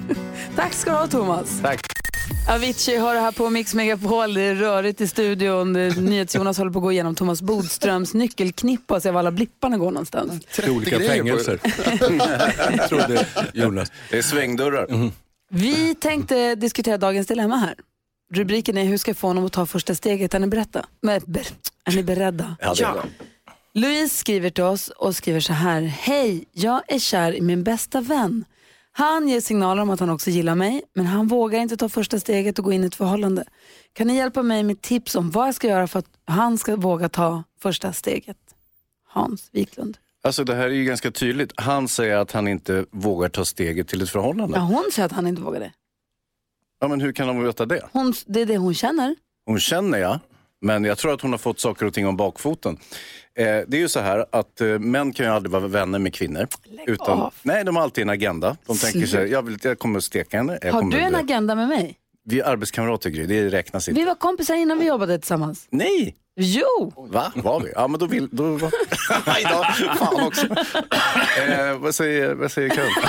Tack 0.56 0.72
ska 0.72 0.90
du 0.90 0.96
ha 0.96 1.06
Thomas. 1.06 1.60
Tack. 1.62 1.91
Avicii 2.54 2.96
har 2.96 3.14
det 3.14 3.20
här 3.20 3.32
på 3.32 3.50
Mix 3.50 3.74
Megapol. 3.74 4.34
Det 4.34 4.40
är 4.40 4.54
rörigt 4.54 5.00
i 5.00 5.08
studion. 5.08 5.72
NyhetsJonas 5.72 6.58
håller 6.58 6.70
på 6.70 6.78
att 6.78 6.82
gå 6.82 6.92
igenom 6.92 7.14
Thomas 7.14 7.42
Bodströms 7.42 8.14
nyckelknippa 8.14 8.94
och 8.94 9.02
se 9.02 9.10
var 9.10 9.18
alla 9.18 9.30
blipparna 9.30 9.78
går 9.78 9.90
någonstans. 9.90 10.46
Till 10.46 10.70
olika 10.70 11.00
fängelser. 11.00 11.60
trodde 12.88 13.26
Jonas. 13.54 13.92
Det 14.10 14.18
är 14.18 14.22
svängdörrar. 14.22 15.10
Vi 15.50 15.94
tänkte 15.94 16.54
diskutera 16.54 16.98
dagens 16.98 17.26
dilemma 17.26 17.56
här. 17.56 17.74
Rubriken 18.34 18.78
är 18.78 18.84
Hur 18.84 18.96
ska 18.96 19.10
jag 19.10 19.16
få 19.16 19.26
honom 19.26 19.44
att 19.44 19.52
ta 19.52 19.66
första 19.66 19.94
steget? 19.94 20.34
Är 20.34 20.38
ni, 20.38 20.46
berätta? 20.46 20.86
Men, 21.00 21.20
ber, 21.26 21.46
är 21.84 21.92
ni 21.92 22.02
beredda? 22.02 22.56
Ja. 22.60 23.04
Louise 23.74 24.16
skriver 24.16 24.50
till 24.50 24.64
oss 24.64 24.88
och 24.88 25.16
skriver 25.16 25.40
så 25.40 25.52
här. 25.52 25.82
Hej, 25.82 26.44
jag 26.52 26.82
är 26.88 26.98
kär 26.98 27.34
i 27.34 27.40
min 27.40 27.64
bästa 27.64 28.00
vän. 28.00 28.44
Han 28.94 29.28
ger 29.28 29.40
signaler 29.40 29.82
om 29.82 29.90
att 29.90 30.00
han 30.00 30.10
också 30.10 30.30
gillar 30.30 30.54
mig, 30.54 30.82
men 30.94 31.06
han 31.06 31.28
vågar 31.28 31.60
inte 31.60 31.76
ta 31.76 31.88
första 31.88 32.20
steget 32.20 32.58
och 32.58 32.64
gå 32.64 32.72
in 32.72 32.84
i 32.84 32.86
ett 32.86 32.94
förhållande. 32.94 33.44
Kan 33.92 34.06
ni 34.06 34.16
hjälpa 34.16 34.42
mig 34.42 34.62
med 34.62 34.80
tips 34.82 35.14
om 35.14 35.30
vad 35.30 35.46
jag 35.46 35.54
ska 35.54 35.68
göra 35.68 35.86
för 35.86 35.98
att 35.98 36.08
han 36.24 36.58
ska 36.58 36.76
våga 36.76 37.08
ta 37.08 37.42
första 37.60 37.92
steget? 37.92 38.36
Hans 39.08 39.48
Wiklund. 39.52 39.98
Alltså 40.24 40.44
det 40.44 40.54
här 40.54 40.64
är 40.64 40.68
ju 40.68 40.84
ganska 40.84 41.10
tydligt. 41.10 41.52
Han 41.56 41.88
säger 41.88 42.16
att 42.16 42.32
han 42.32 42.48
inte 42.48 42.86
vågar 42.90 43.28
ta 43.28 43.44
steget 43.44 43.88
till 43.88 44.02
ett 44.02 44.10
förhållande. 44.10 44.58
Ja, 44.58 44.62
hon 44.62 44.84
säger 44.92 45.06
att 45.06 45.12
han 45.12 45.26
inte 45.26 45.42
vågar 45.42 45.60
det. 45.60 45.72
Ja, 46.80 46.88
men 46.88 47.00
hur 47.00 47.12
kan 47.12 47.26
de 47.28 47.42
veta 47.42 47.66
det? 47.66 47.88
Hon, 47.92 48.14
det 48.26 48.40
är 48.40 48.46
det 48.46 48.56
hon 48.56 48.74
känner. 48.74 49.16
Hon 49.46 49.60
känner 49.60 49.98
jag, 49.98 50.18
men 50.60 50.84
jag 50.84 50.98
tror 50.98 51.14
att 51.14 51.20
hon 51.20 51.30
har 51.30 51.38
fått 51.38 51.60
saker 51.60 51.86
och 51.86 51.94
ting 51.94 52.06
om 52.06 52.16
bakfoten. 52.16 52.78
Eh, 53.38 53.44
det 53.44 53.76
är 53.76 53.80
ju 53.80 53.88
så 53.88 54.00
här 54.00 54.26
att 54.32 54.60
eh, 54.60 54.66
män 54.66 55.12
kan 55.12 55.26
ju 55.26 55.32
aldrig 55.32 55.50
vara 55.52 55.66
vänner 55.66 55.98
med 55.98 56.14
kvinnor. 56.14 56.46
utan, 56.86 57.20
av. 57.20 57.34
nej, 57.42 57.64
de 57.64 57.76
har 57.76 57.82
alltid 57.82 58.02
en 58.02 58.10
agenda. 58.10 58.56
De 58.66 58.78
tänker 58.78 59.06
sig, 59.06 59.30
jag, 59.30 59.42
vill, 59.42 59.58
jag 59.62 59.78
kommer 59.78 59.98
att 59.98 60.04
steka 60.04 60.36
henne. 60.36 60.58
Jag 60.62 60.72
Har 60.72 60.80
kommer 60.80 60.96
du 60.96 61.02
en 61.02 61.14
att- 61.14 61.22
agenda 61.22 61.54
med 61.54 61.68
mig? 61.68 61.98
Vi 62.24 62.40
är 62.40 62.44
arbetskamrater 62.44 63.10
Gry, 63.10 63.26
det 63.26 63.48
räknas 63.48 63.88
inte. 63.88 64.00
Vi 64.00 64.04
var 64.06 64.14
kompisar 64.14 64.54
innan 64.54 64.78
vi 64.78 64.86
jobbade 64.86 65.18
tillsammans. 65.18 65.66
Nej! 65.70 66.16
Jo! 66.36 66.92
Va? 67.12 67.32
Var 67.34 67.60
vi? 67.60 67.72
Ja 67.74 67.88
men 67.88 68.00
då 68.00 68.06
vill... 68.06 68.28
Då... 68.32 68.44
Nej 69.26 69.46
då, 69.52 69.64
fan 69.94 70.26
också. 70.26 70.46
eh, 71.48 71.78
vad 71.78 71.94
säger, 71.94 72.34
vad 72.34 72.52
säger 72.52 72.68
Karin? 72.68 72.92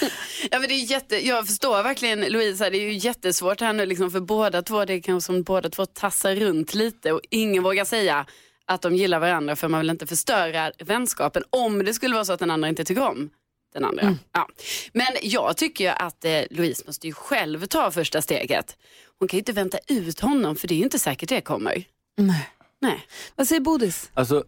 Ja, 0.50 0.58
men 0.58 0.68
det 0.68 0.74
är 0.74 0.90
jätte, 0.90 1.26
jag 1.26 1.46
förstår 1.46 1.82
verkligen 1.82 2.20
Louisa, 2.20 2.70
det 2.70 2.76
är 2.76 2.90
ju 2.90 2.92
jättesvårt 2.92 3.60
här 3.60 3.72
nu 3.72 3.86
liksom 3.86 4.10
för 4.10 4.20
båda 4.20 4.62
två. 4.62 4.84
Det 4.84 4.92
är 4.94 5.00
kanske 5.00 5.26
som 5.26 5.42
båda 5.42 5.68
två 5.68 5.86
tassar 5.86 6.36
runt 6.36 6.74
lite 6.74 7.12
och 7.12 7.20
ingen 7.30 7.62
vågar 7.62 7.84
säga 7.84 8.26
att 8.66 8.82
de 8.82 8.96
gillar 8.96 9.20
varandra 9.20 9.56
för 9.56 9.68
man 9.68 9.80
vill 9.80 9.90
inte 9.90 10.06
förstöra 10.06 10.72
vänskapen 10.78 11.42
om 11.50 11.84
det 11.84 11.94
skulle 11.94 12.14
vara 12.14 12.24
så 12.24 12.32
att 12.32 12.40
den 12.40 12.50
andra 12.50 12.68
inte 12.68 12.84
tycker 12.84 13.08
om 13.08 13.30
den 13.74 13.84
andra. 13.84 14.16
Ja. 14.32 14.48
Men 14.92 15.06
jag 15.22 15.56
tycker 15.56 15.84
ju 15.84 15.90
att 15.90 16.24
eh, 16.24 16.42
Louise 16.50 16.82
måste 16.86 17.06
ju 17.06 17.12
själv 17.12 17.66
ta 17.66 17.90
första 17.90 18.22
steget. 18.22 18.76
Hon 19.18 19.28
kan 19.28 19.36
ju 19.36 19.40
inte 19.40 19.52
vänta 19.52 19.78
ut 19.88 20.20
honom 20.20 20.56
för 20.56 20.68
det 20.68 20.74
är 20.74 20.76
ju 20.76 20.84
inte 20.84 20.98
säkert 20.98 21.28
det 21.28 21.40
kommer. 21.40 21.84
Nej. 22.16 22.48
Nej. 22.80 23.06
Vad 23.36 23.48
säger 23.48 23.60
Bodis? 23.60 24.10
Alltså, 24.14 24.44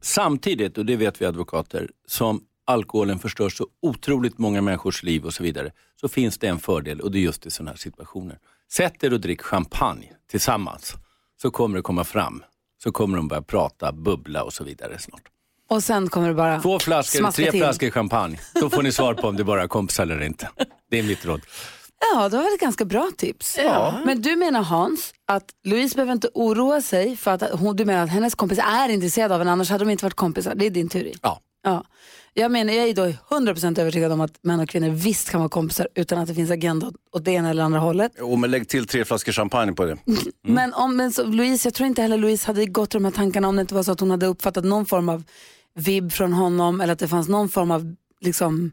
samtidigt, 0.00 0.78
och 0.78 0.86
det 0.86 0.96
vet 0.96 1.20
vi 1.20 1.26
advokater, 1.26 1.90
som 2.06 2.44
alkoholen 2.70 3.18
förstör 3.18 3.48
så 3.48 3.66
otroligt 3.82 4.38
många 4.38 4.62
människors 4.62 5.02
liv 5.02 5.24
och 5.24 5.34
så 5.34 5.42
vidare, 5.42 5.72
så 6.00 6.08
finns 6.08 6.38
det 6.38 6.46
en 6.46 6.58
fördel 6.58 7.00
och 7.00 7.10
det 7.10 7.18
är 7.18 7.20
just 7.20 7.46
i 7.46 7.50
sådana 7.50 7.70
här 7.70 7.78
situationer. 7.78 8.38
Sätt 8.72 9.04
er 9.04 9.12
och 9.12 9.20
drick 9.20 9.42
champagne 9.42 10.06
tillsammans, 10.30 10.94
så 11.42 11.50
kommer 11.50 11.76
det 11.76 11.82
komma 11.82 12.04
fram. 12.04 12.42
Så 12.82 12.92
kommer 12.92 13.16
de 13.16 13.28
börja 13.28 13.42
prata, 13.42 13.92
bubbla 13.92 14.42
och 14.44 14.52
så 14.52 14.64
vidare 14.64 14.98
snart. 14.98 15.22
Och 15.68 15.82
sen 15.82 16.08
kommer 16.08 16.28
det 16.28 16.34
bara 16.34 16.60
Två 16.60 16.78
flaskor, 16.78 17.30
tre 17.30 17.50
till. 17.50 17.60
flaskor 17.60 17.90
champagne. 17.90 18.38
Då 18.60 18.70
får 18.70 18.82
ni 18.82 18.92
svar 18.92 19.14
på 19.14 19.28
om 19.28 19.36
det 19.36 19.44
bara 19.44 19.62
är 19.62 19.68
kompisar 19.68 20.02
eller 20.02 20.22
inte. 20.22 20.50
Det 20.90 20.98
är 20.98 21.02
mitt 21.02 21.24
råd. 21.24 21.40
Ja, 22.14 22.28
det 22.28 22.36
var 22.36 22.44
väl 22.44 22.54
ett 22.54 22.60
ganska 22.60 22.84
bra 22.84 23.10
tips. 23.16 23.58
Men 24.04 24.22
du 24.22 24.36
menar 24.36 24.62
Hans, 24.62 25.14
att 25.26 25.44
Louise 25.64 25.94
behöver 25.94 26.12
inte 26.12 26.28
oroa 26.34 26.82
sig 26.82 27.16
för 27.16 27.30
att 27.30 27.42
hon, 27.42 27.76
du 27.76 27.84
menar 27.84 28.04
att 28.04 28.10
hennes 28.10 28.34
kompis 28.34 28.58
är 28.58 28.88
intresserad 28.88 29.32
av 29.32 29.38
henne, 29.38 29.50
annars 29.50 29.70
hade 29.70 29.84
de 29.84 29.90
inte 29.90 30.04
varit 30.04 30.14
kompisar. 30.14 30.54
Det 30.54 30.66
är 30.66 30.70
din 30.70 30.88
teori. 30.88 31.14
Ja. 31.22 31.40
Ja. 31.62 31.84
Jag 32.34 32.52
menar, 32.52 32.72
jag 32.72 32.88
är 32.88 32.94
då 32.94 33.06
100% 33.06 33.80
övertygad 33.80 34.12
om 34.12 34.20
att 34.20 34.44
män 34.44 34.60
och 34.60 34.68
kvinnor 34.68 34.88
visst 34.88 35.30
kan 35.30 35.40
vara 35.40 35.48
kompisar 35.48 35.88
utan 35.94 36.18
att 36.18 36.28
det 36.28 36.34
finns 36.34 36.50
agenda 36.50 36.92
åt 37.12 37.24
det 37.24 37.30
ena 37.30 37.50
eller 37.50 37.62
andra 37.62 37.78
hållet. 37.78 38.12
Jo, 38.18 38.36
men 38.36 38.50
lägg 38.50 38.68
till 38.68 38.86
tre 38.86 39.04
flaskor 39.04 39.32
champagne 39.32 39.72
på 39.72 39.84
det. 39.84 39.96
Men, 40.42 40.74
om, 40.74 40.96
men 40.96 41.12
så, 41.12 41.22
Louise, 41.24 41.66
jag 41.66 41.74
tror 41.74 41.86
inte 41.86 42.02
heller 42.02 42.18
Louise 42.18 42.46
hade 42.46 42.66
gått 42.66 42.90
de 42.90 43.04
här 43.04 43.12
tankarna 43.12 43.48
om 43.48 43.56
det 43.56 43.60
inte 43.60 43.74
var 43.74 43.82
så 43.82 43.92
att 43.92 44.00
hon 44.00 44.10
hade 44.10 44.26
uppfattat 44.26 44.64
någon 44.64 44.86
form 44.86 45.08
av 45.08 45.22
vibb 45.74 46.12
från 46.12 46.32
honom 46.32 46.80
eller 46.80 46.92
att 46.92 46.98
det 46.98 47.08
fanns 47.08 47.28
någon 47.28 47.48
form 47.48 47.70
av 47.70 47.94
liksom, 48.20 48.72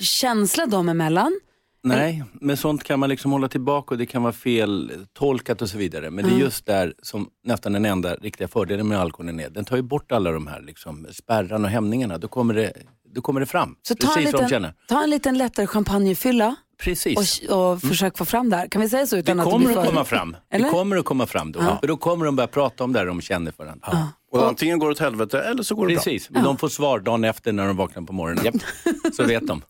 känsla 0.00 0.66
dem 0.66 0.88
emellan. 0.88 1.40
Nej, 1.84 2.24
men 2.32 2.56
sånt 2.56 2.84
kan 2.84 3.00
man 3.00 3.08
liksom 3.08 3.32
hålla 3.32 3.48
tillbaka 3.48 3.94
och 3.94 3.98
det 3.98 4.06
kan 4.06 4.22
vara 4.22 4.32
fel 4.32 4.92
tolkat 5.12 5.62
och 5.62 5.68
så 5.68 5.78
vidare. 5.78 6.10
Men 6.10 6.24
det 6.24 6.34
är 6.34 6.38
just 6.38 6.66
där 6.66 6.94
som 7.02 7.28
nästan 7.44 7.72
den 7.72 7.84
enda 7.84 8.14
riktiga 8.14 8.48
fördelen 8.48 8.88
med 8.88 8.98
alkoholen 9.00 9.40
är. 9.40 9.50
Den 9.50 9.64
tar 9.64 9.76
ju 9.76 9.82
bort 9.82 10.12
alla 10.12 10.30
de 10.32 10.46
här 10.46 10.60
liksom 10.62 11.06
spärrarna 11.12 11.64
och 11.64 11.70
hämningarna. 11.70 12.18
Då 12.18 12.28
kommer 12.28 12.54
det, 12.54 12.72
då 13.14 13.20
kommer 13.20 13.40
det 13.40 13.46
fram. 13.46 13.76
Så 13.82 13.94
ta 13.94 14.08
en, 14.08 14.14
Precis 14.14 14.30
de 14.32 14.36
liten, 14.36 14.48
känner. 14.48 14.74
ta 14.88 15.02
en 15.04 15.10
liten 15.10 15.38
lättare 15.38 15.66
champagnefylla 15.66 16.56
Precis. 16.82 17.40
och, 17.48 17.72
och 17.72 17.80
försök 17.80 18.18
få 18.18 18.24
fram 18.24 18.50
det 18.50 18.56
här. 18.56 18.66
Kan 18.68 18.82
vi 18.82 18.88
säga 18.88 19.06
så? 19.06 19.16
Det 19.16 19.20
Utan 19.20 19.40
att 19.40 19.46
kommer 19.46 19.66
blir 19.66 19.78
att 19.78 19.84
för- 19.84 19.90
komma 19.92 20.04
fram. 20.04 20.36
Eller? 20.50 20.64
Det 20.64 20.70
kommer 20.70 20.96
att 20.96 21.04
komma 21.04 21.26
fram 21.26 21.52
då. 21.52 21.60
För 21.80 21.86
då 21.86 21.96
kommer 21.96 22.26
de 22.26 22.36
börja 22.36 22.46
prata 22.46 22.84
om 22.84 22.92
det 22.92 22.98
här 22.98 23.06
de 23.06 23.20
känner 23.20 23.50
för 23.52 23.64
varandra. 23.64 24.08
Och 24.32 24.48
antingen 24.48 24.78
går 24.78 24.86
det 24.86 24.92
åt 24.92 24.98
helvete 24.98 25.40
eller 25.42 25.62
så 25.62 25.74
går 25.74 25.86
det 25.86 25.94
bra. 25.94 26.02
Precis, 26.02 26.30
men 26.30 26.44
de 26.44 26.56
får 26.58 26.68
svar 26.68 26.98
dagen 27.00 27.24
efter 27.24 27.52
när 27.52 27.66
de 27.66 27.76
vaknar 27.76 28.02
på 28.02 28.12
morgonen. 28.12 28.60
Så 29.16 29.24
vet 29.24 29.46
de. 29.46 29.62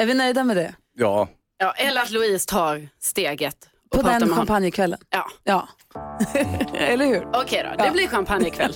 Är 0.00 0.06
vi 0.06 0.14
nöjda 0.14 0.44
med 0.44 0.56
det? 0.56 0.74
Ja, 1.00 1.28
Ja, 1.58 1.72
eller 1.72 2.00
att 2.02 2.10
Louise 2.10 2.48
tar 2.48 2.88
steget. 3.00 3.56
På 3.90 4.02
den 4.02 4.34
champagnekvällen? 4.34 4.98
Ja, 5.10 5.26
Ja. 5.44 5.68
Eller 6.74 7.06
hur? 7.06 7.26
okej 7.32 7.66
då. 7.78 7.84
Det 7.84 7.90
blir 7.90 8.06
champagne 8.08 8.48
ikväll. 8.48 8.74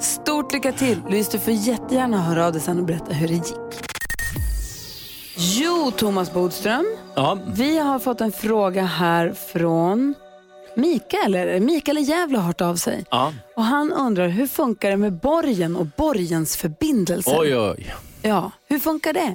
Stort 0.00 0.52
lycka 0.52 0.72
till. 0.72 1.00
Louise, 1.08 1.30
du 1.32 1.38
får 1.38 1.52
jättegärna 1.52 2.20
höra 2.20 2.46
av 2.46 2.52
dig 2.52 2.60
sen 2.60 2.78
och 2.78 2.84
berätta 2.84 3.12
hur 3.12 3.28
det 3.28 3.34
gick. 3.34 3.54
Jo, 5.36 5.92
Thomas 5.96 6.32
Bodström. 6.32 6.86
Ja, 7.14 7.38
Vi 7.46 7.78
har 7.78 7.98
fått 7.98 8.20
en 8.20 8.32
fråga 8.32 8.82
här 8.84 9.32
från 9.52 10.14
Mikael. 10.76 11.34
Eller 11.34 11.60
Mikael 11.60 11.98
i 11.98 12.00
Gävle 12.00 12.38
har 12.38 12.44
hört 12.46 12.60
av 12.60 12.76
sig. 12.76 13.04
ja. 13.10 13.32
Och 13.56 13.64
han 13.64 13.92
undrar, 13.92 14.28
hur 14.28 14.46
funkar 14.46 14.90
det 14.90 14.96
med 14.96 15.12
borgen 15.12 15.76
och 15.76 15.86
borgensförbindelser? 15.86 17.36
Oj, 17.40 17.56
oj. 17.58 17.94
Ja, 18.22 18.50
hur 18.68 18.78
funkar 18.78 19.12
det? 19.12 19.34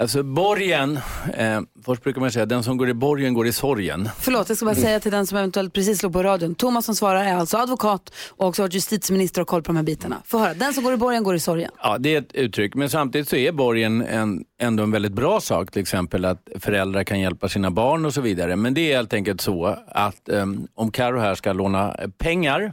Alltså 0.00 0.22
borgen, 0.22 0.98
eh, 1.34 1.60
först 1.84 2.02
brukar 2.02 2.20
man 2.20 2.32
säga 2.32 2.46
den 2.46 2.62
som 2.62 2.76
går 2.76 2.88
i 2.88 2.94
borgen 2.94 3.34
går 3.34 3.46
i 3.46 3.52
sorgen. 3.52 4.08
Förlåt, 4.18 4.48
jag 4.48 4.56
ska 4.56 4.66
bara 4.66 4.74
säga 4.74 5.00
till 5.00 5.12
den 5.12 5.26
som 5.26 5.38
eventuellt 5.38 5.72
precis 5.72 5.98
slog 5.98 6.12
på 6.12 6.22
radion. 6.22 6.54
Thomas 6.54 6.84
som 6.84 6.94
svarar 6.94 7.24
är 7.24 7.34
alltså 7.34 7.56
advokat 7.56 8.12
och 8.30 8.46
också 8.46 8.62
varit 8.62 8.74
justitieminister 8.74 9.42
och 9.42 9.48
koll 9.48 9.62
på 9.62 9.66
de 9.66 9.76
här 9.76 9.82
bitarna. 9.82 10.22
Få 10.24 10.38
höra, 10.38 10.54
den 10.54 10.72
som 10.72 10.84
går 10.84 10.94
i 10.94 10.96
borgen 10.96 11.22
går 11.24 11.34
i 11.34 11.40
sorgen. 11.40 11.70
Ja, 11.82 11.98
det 11.98 12.14
är 12.14 12.18
ett 12.18 12.32
uttryck, 12.32 12.74
men 12.74 12.90
samtidigt 12.90 13.28
så 13.28 13.36
är 13.36 13.52
borgen 13.52 14.02
en, 14.02 14.44
ändå 14.60 14.82
en 14.82 14.90
väldigt 14.90 15.12
bra 15.12 15.40
sak. 15.40 15.70
Till 15.70 15.82
exempel 15.82 16.24
att 16.24 16.48
föräldrar 16.60 17.04
kan 17.04 17.20
hjälpa 17.20 17.48
sina 17.48 17.70
barn 17.70 18.04
och 18.04 18.14
så 18.14 18.20
vidare. 18.20 18.56
Men 18.56 18.74
det 18.74 18.92
är 18.92 18.96
helt 18.96 19.12
enkelt 19.12 19.40
så 19.40 19.76
att 19.88 20.28
um, 20.28 20.66
om 20.74 20.90
Karo 20.90 21.18
här 21.18 21.34
ska 21.34 21.52
låna 21.52 21.96
pengar 22.18 22.72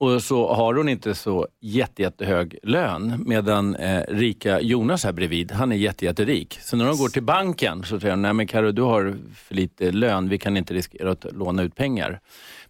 och 0.00 0.22
så 0.22 0.54
har 0.54 0.74
hon 0.74 0.88
inte 0.88 1.14
så 1.14 1.48
jätte, 1.60 2.02
jättehög 2.02 2.58
lön 2.62 3.22
medan 3.26 3.74
eh, 3.74 4.02
rika 4.08 4.60
Jonas 4.60 5.04
här 5.04 5.12
bredvid, 5.12 5.52
han 5.52 5.72
är 5.72 5.76
jätte, 5.76 6.04
jätterik. 6.04 6.58
Så 6.62 6.76
när 6.76 6.86
de 6.86 6.96
går 6.96 7.08
till 7.08 7.22
banken 7.22 7.84
så 7.84 8.00
säger 8.00 8.12
de, 8.12 8.22
nej 8.22 8.32
men 8.32 8.46
Karo 8.46 8.72
du 8.72 8.82
har 8.82 9.16
för 9.34 9.54
lite 9.54 9.92
lön, 9.92 10.28
vi 10.28 10.38
kan 10.38 10.56
inte 10.56 10.74
riskera 10.74 11.10
att 11.10 11.26
låna 11.32 11.62
ut 11.62 11.74
pengar. 11.74 12.20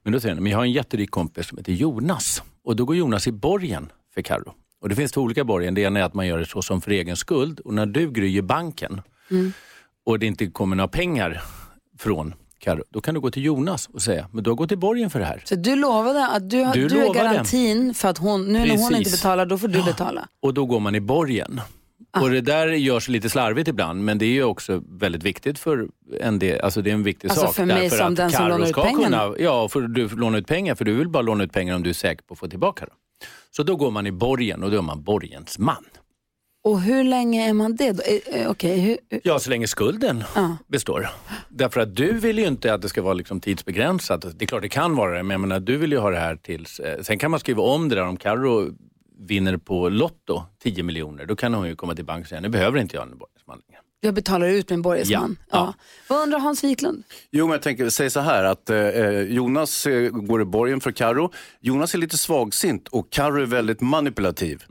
Men 0.03 0.13
då 0.13 0.21
säger 0.21 0.35
de, 0.35 0.41
men 0.41 0.53
jag 0.53 0.59
har 0.59 0.65
en 0.65 0.73
jätterik 0.73 1.11
kompis 1.11 1.47
som 1.47 1.59
heter 1.59 1.73
Jonas 1.73 2.43
och 2.65 2.77
då 2.77 2.85
går 2.85 2.97
Jonas 2.97 3.27
i 3.27 3.33
borgen 3.33 3.93
för 4.15 4.23
Karo. 4.23 4.55
Och 4.81 4.89
det 4.89 4.95
finns 4.95 5.13
två 5.13 5.21
olika 5.21 5.45
borgen. 5.45 5.75
Det 5.75 5.81
ena 5.81 6.01
är 6.01 6.05
att 6.05 6.15
man 6.15 6.27
gör 6.27 6.39
det 6.39 6.47
så 6.47 6.63
som 6.63 6.81
för 6.81 6.91
egen 6.91 7.17
skuld 7.17 7.61
och 7.61 7.75
när 7.75 7.87
du 7.87 8.11
gryr 8.11 8.43
banken 8.43 9.01
och 10.07 10.19
det 10.19 10.27
inte 10.27 10.47
kommer 10.47 10.77
några 10.77 10.89
pengar 10.89 11.43
från 11.99 12.35
Karo, 12.59 12.85
då 12.91 13.01
kan 13.01 13.15
du 13.15 13.21
gå 13.21 13.31
till 13.31 13.45
Jonas 13.45 13.89
och 13.93 14.03
säga, 14.03 14.29
men 14.33 14.45
du 14.45 14.51
har 14.51 14.55
gått 14.55 14.73
i 14.73 14.77
borgen 14.77 15.11
för 15.11 15.19
det 15.19 15.25
här. 15.27 15.43
Så 15.45 15.55
du 15.55 15.77
lovade 15.77 16.27
att 16.27 16.51
du, 16.51 16.65
Du 16.75 16.89
du, 16.89 17.07
är 17.07 17.15
garantin 17.15 17.95
för 17.95 18.09
att 18.09 18.19
hon, 18.19 18.45
nu 18.47 18.53
när 18.53 18.69
hon 18.69 18.77
Precis. 18.77 18.97
inte 18.99 19.11
betalar, 19.11 19.47
då 19.47 19.59
får 19.59 19.69
du 19.69 19.83
betala. 19.83 20.29
Och 20.43 20.55
då 20.55 20.67
går 20.67 20.81
man 20.81 20.95
i 20.95 21.01
borgen. 21.01 21.61
Ah. 22.11 22.21
Och 22.23 22.31
det 22.31 22.41
där 22.41 22.69
görs 22.69 23.09
lite 23.09 23.31
slarvigt 23.31 23.69
ibland, 23.69 24.05
men 24.05 24.19
det 24.19 24.27
är 24.27 24.43
också 24.43 24.83
väldigt 24.89 25.23
viktigt 25.23 25.59
för 25.59 25.89
en 26.21 26.39
del, 26.39 26.61
alltså 26.61 26.83
det 26.83 26.91
är 26.91 26.95
en 26.95 27.03
viktig 27.03 27.29
Alltså 27.29 27.47
sak. 27.47 27.55
för 27.55 27.65
mig 27.65 27.91
som 27.91 28.15
den 28.15 28.31
som 28.31 28.49
lånar 28.49 28.67
ut 28.67 28.75
pengarna. 28.75 29.19
Kunna, 29.27 29.35
ja, 29.39 29.69
för 29.69 29.81
du 29.81 30.09
lånar 30.09 30.39
ut 30.39 30.47
pengar, 30.47 30.75
för 30.75 30.85
du 30.85 30.95
vill 30.95 31.09
bara 31.09 31.23
låna 31.23 31.45
ut 31.45 31.53
pengar 31.53 31.75
om 31.75 31.83
du 31.83 31.91
är 31.91 31.95
säker 31.95 32.23
på 32.25 32.33
att 32.33 32.39
få 32.39 32.49
tillbaka 32.49 32.87
dem. 32.87 32.95
Så 33.51 33.63
då 33.63 33.77
går 33.77 33.91
man 33.91 34.07
i 34.07 34.13
borgen 34.13 34.63
och 34.63 34.71
då 34.71 34.79
är 34.79 34.83
man 34.83 35.03
borgensman. 35.03 35.85
Och 36.69 36.81
hur 36.81 37.05
länge 37.05 37.49
är 37.49 37.53
man 37.53 37.77
det 37.77 37.93
då? 37.93 38.03
Eh, 38.03 38.41
eh, 38.43 38.51
Okej, 38.51 38.81
hur, 38.81 38.99
hur- 39.11 39.21
Ja, 39.25 39.39
så 39.39 39.51
länge 39.51 39.67
skulden 39.67 40.25
Ja. 40.35 40.57
består. 40.67 41.09
Därför 41.49 41.81
att 41.81 41.97
du 41.97 42.13
vill 42.13 42.39
ju 42.39 42.47
inte 42.47 42.75
att 42.75 42.83
det 42.83 42.89
ska 42.89 43.03
vara 43.03 43.15
liksom 43.15 43.41
tidsbegränsat. 43.41 44.39
Det 44.39 44.45
är 44.45 44.47
klart 44.47 44.63
det 44.63 44.69
kan 44.69 44.97
vara 44.97 45.17
det, 45.17 45.23
men 45.23 45.31
jag 45.35 45.41
menar, 45.41 45.61
du 45.61 45.77
vill 45.77 45.93
ju 45.93 45.99
ha 45.99 46.11
det 46.11 46.19
här 46.19 46.37
tills... 46.37 46.81
Eh, 46.81 47.03
sen 47.03 47.19
kan 47.19 47.31
man 47.31 47.41
skriva 47.41 47.63
om 47.63 47.89
det 47.89 47.95
där 47.95 48.03
om 48.07 48.17
Carro 48.17 48.73
vinner 49.21 49.57
på 49.57 49.89
Lotto 49.89 50.43
10 50.63 50.83
miljoner. 50.83 51.27
Då 51.27 51.37
kan 51.37 51.55
hon 51.55 51.69
ju 51.69 51.77
komma 51.77 51.95
till 51.95 52.05
banken 52.05 52.23
och 52.23 52.29
säga, 52.29 52.41
nu 52.41 52.49
behöver 52.49 52.79
inte 52.79 52.97
jag 52.97 53.03
en 53.03 53.19
borgensman 53.19 53.59
längre. 53.69 53.81
jag 54.01 54.15
betalar 54.15 54.49
ut 54.49 54.71
min 54.71 54.83
borgensman. 54.83 55.37
Ja, 55.41 55.47
Ja. 55.59 55.75
ja. 55.77 55.85
Vad 56.09 56.23
undrar 56.23 56.39
Hans 56.39 56.65
Wiklund? 56.65 57.03
Jo, 57.31 57.47
men 57.47 57.53
jag 57.53 57.63
tänker, 57.63 57.89
säg 57.91 58.11
så 58.11 58.21
här 58.21 58.45
att 58.45 58.71
eh, 58.71 59.21
Jonas 59.21 59.87
eh, 59.87 60.11
går 60.11 60.43
i 60.43 60.45
borgen 60.45 60.81
för 60.81 60.91
Karo. 60.93 61.33
Jonas 61.61 61.95
är 61.95 61.99
lite 61.99 62.19
svagsint 62.19 62.89
och 62.89 63.11
Karo 63.11 63.43
är 63.43 63.47
väldigt 63.47 63.81
manipulativ. 63.81 64.63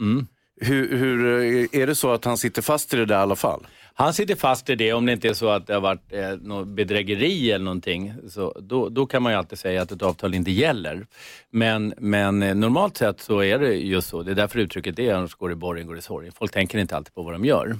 Hur, 0.61 0.97
hur, 0.97 1.41
eh, 1.41 1.81
är 1.81 1.87
det 1.87 1.95
så 1.95 2.11
att 2.11 2.25
han 2.25 2.37
sitter 2.37 2.61
fast 2.61 2.93
i 2.93 2.97
det 2.97 3.05
där 3.05 3.15
i 3.15 3.21
alla 3.21 3.35
fall? 3.35 3.67
Han 3.93 4.13
sitter 4.13 4.35
fast 4.35 4.69
i 4.69 4.75
det 4.75 4.93
om 4.93 5.05
det 5.05 5.11
inte 5.11 5.29
är 5.29 5.33
så 5.33 5.49
att 5.49 5.67
det 5.67 5.73
har 5.73 5.81
varit 5.81 6.13
eh, 6.13 6.29
något 6.29 6.67
bedrägeri 6.67 7.51
eller 7.51 7.65
någonting. 7.65 8.13
Så 8.29 8.59
då, 8.61 8.89
då 8.89 9.05
kan 9.05 9.23
man 9.23 9.31
ju 9.31 9.37
alltid 9.37 9.59
säga 9.59 9.81
att 9.81 9.91
ett 9.91 10.01
avtal 10.01 10.33
inte 10.33 10.51
gäller. 10.51 11.05
Men, 11.49 11.93
men 11.97 12.43
eh, 12.43 12.55
normalt 12.55 12.97
sett 12.97 13.21
så 13.21 13.43
är 13.43 13.59
det 13.59 13.73
just 13.73 14.09
så. 14.09 14.23
Det 14.23 14.31
är 14.31 14.35
därför 14.35 14.59
uttrycket 14.59 14.99
är 14.99 15.13
annars 15.13 15.35
går 15.35 15.51
i 15.51 15.55
borgen, 15.55 15.87
går 15.87 15.97
i 15.97 16.01
sorgen. 16.01 16.31
Folk 16.37 16.51
tänker 16.51 16.77
inte 16.77 16.95
alltid 16.95 17.13
på 17.13 17.23
vad 17.23 17.33
de 17.33 17.45
gör. 17.45 17.77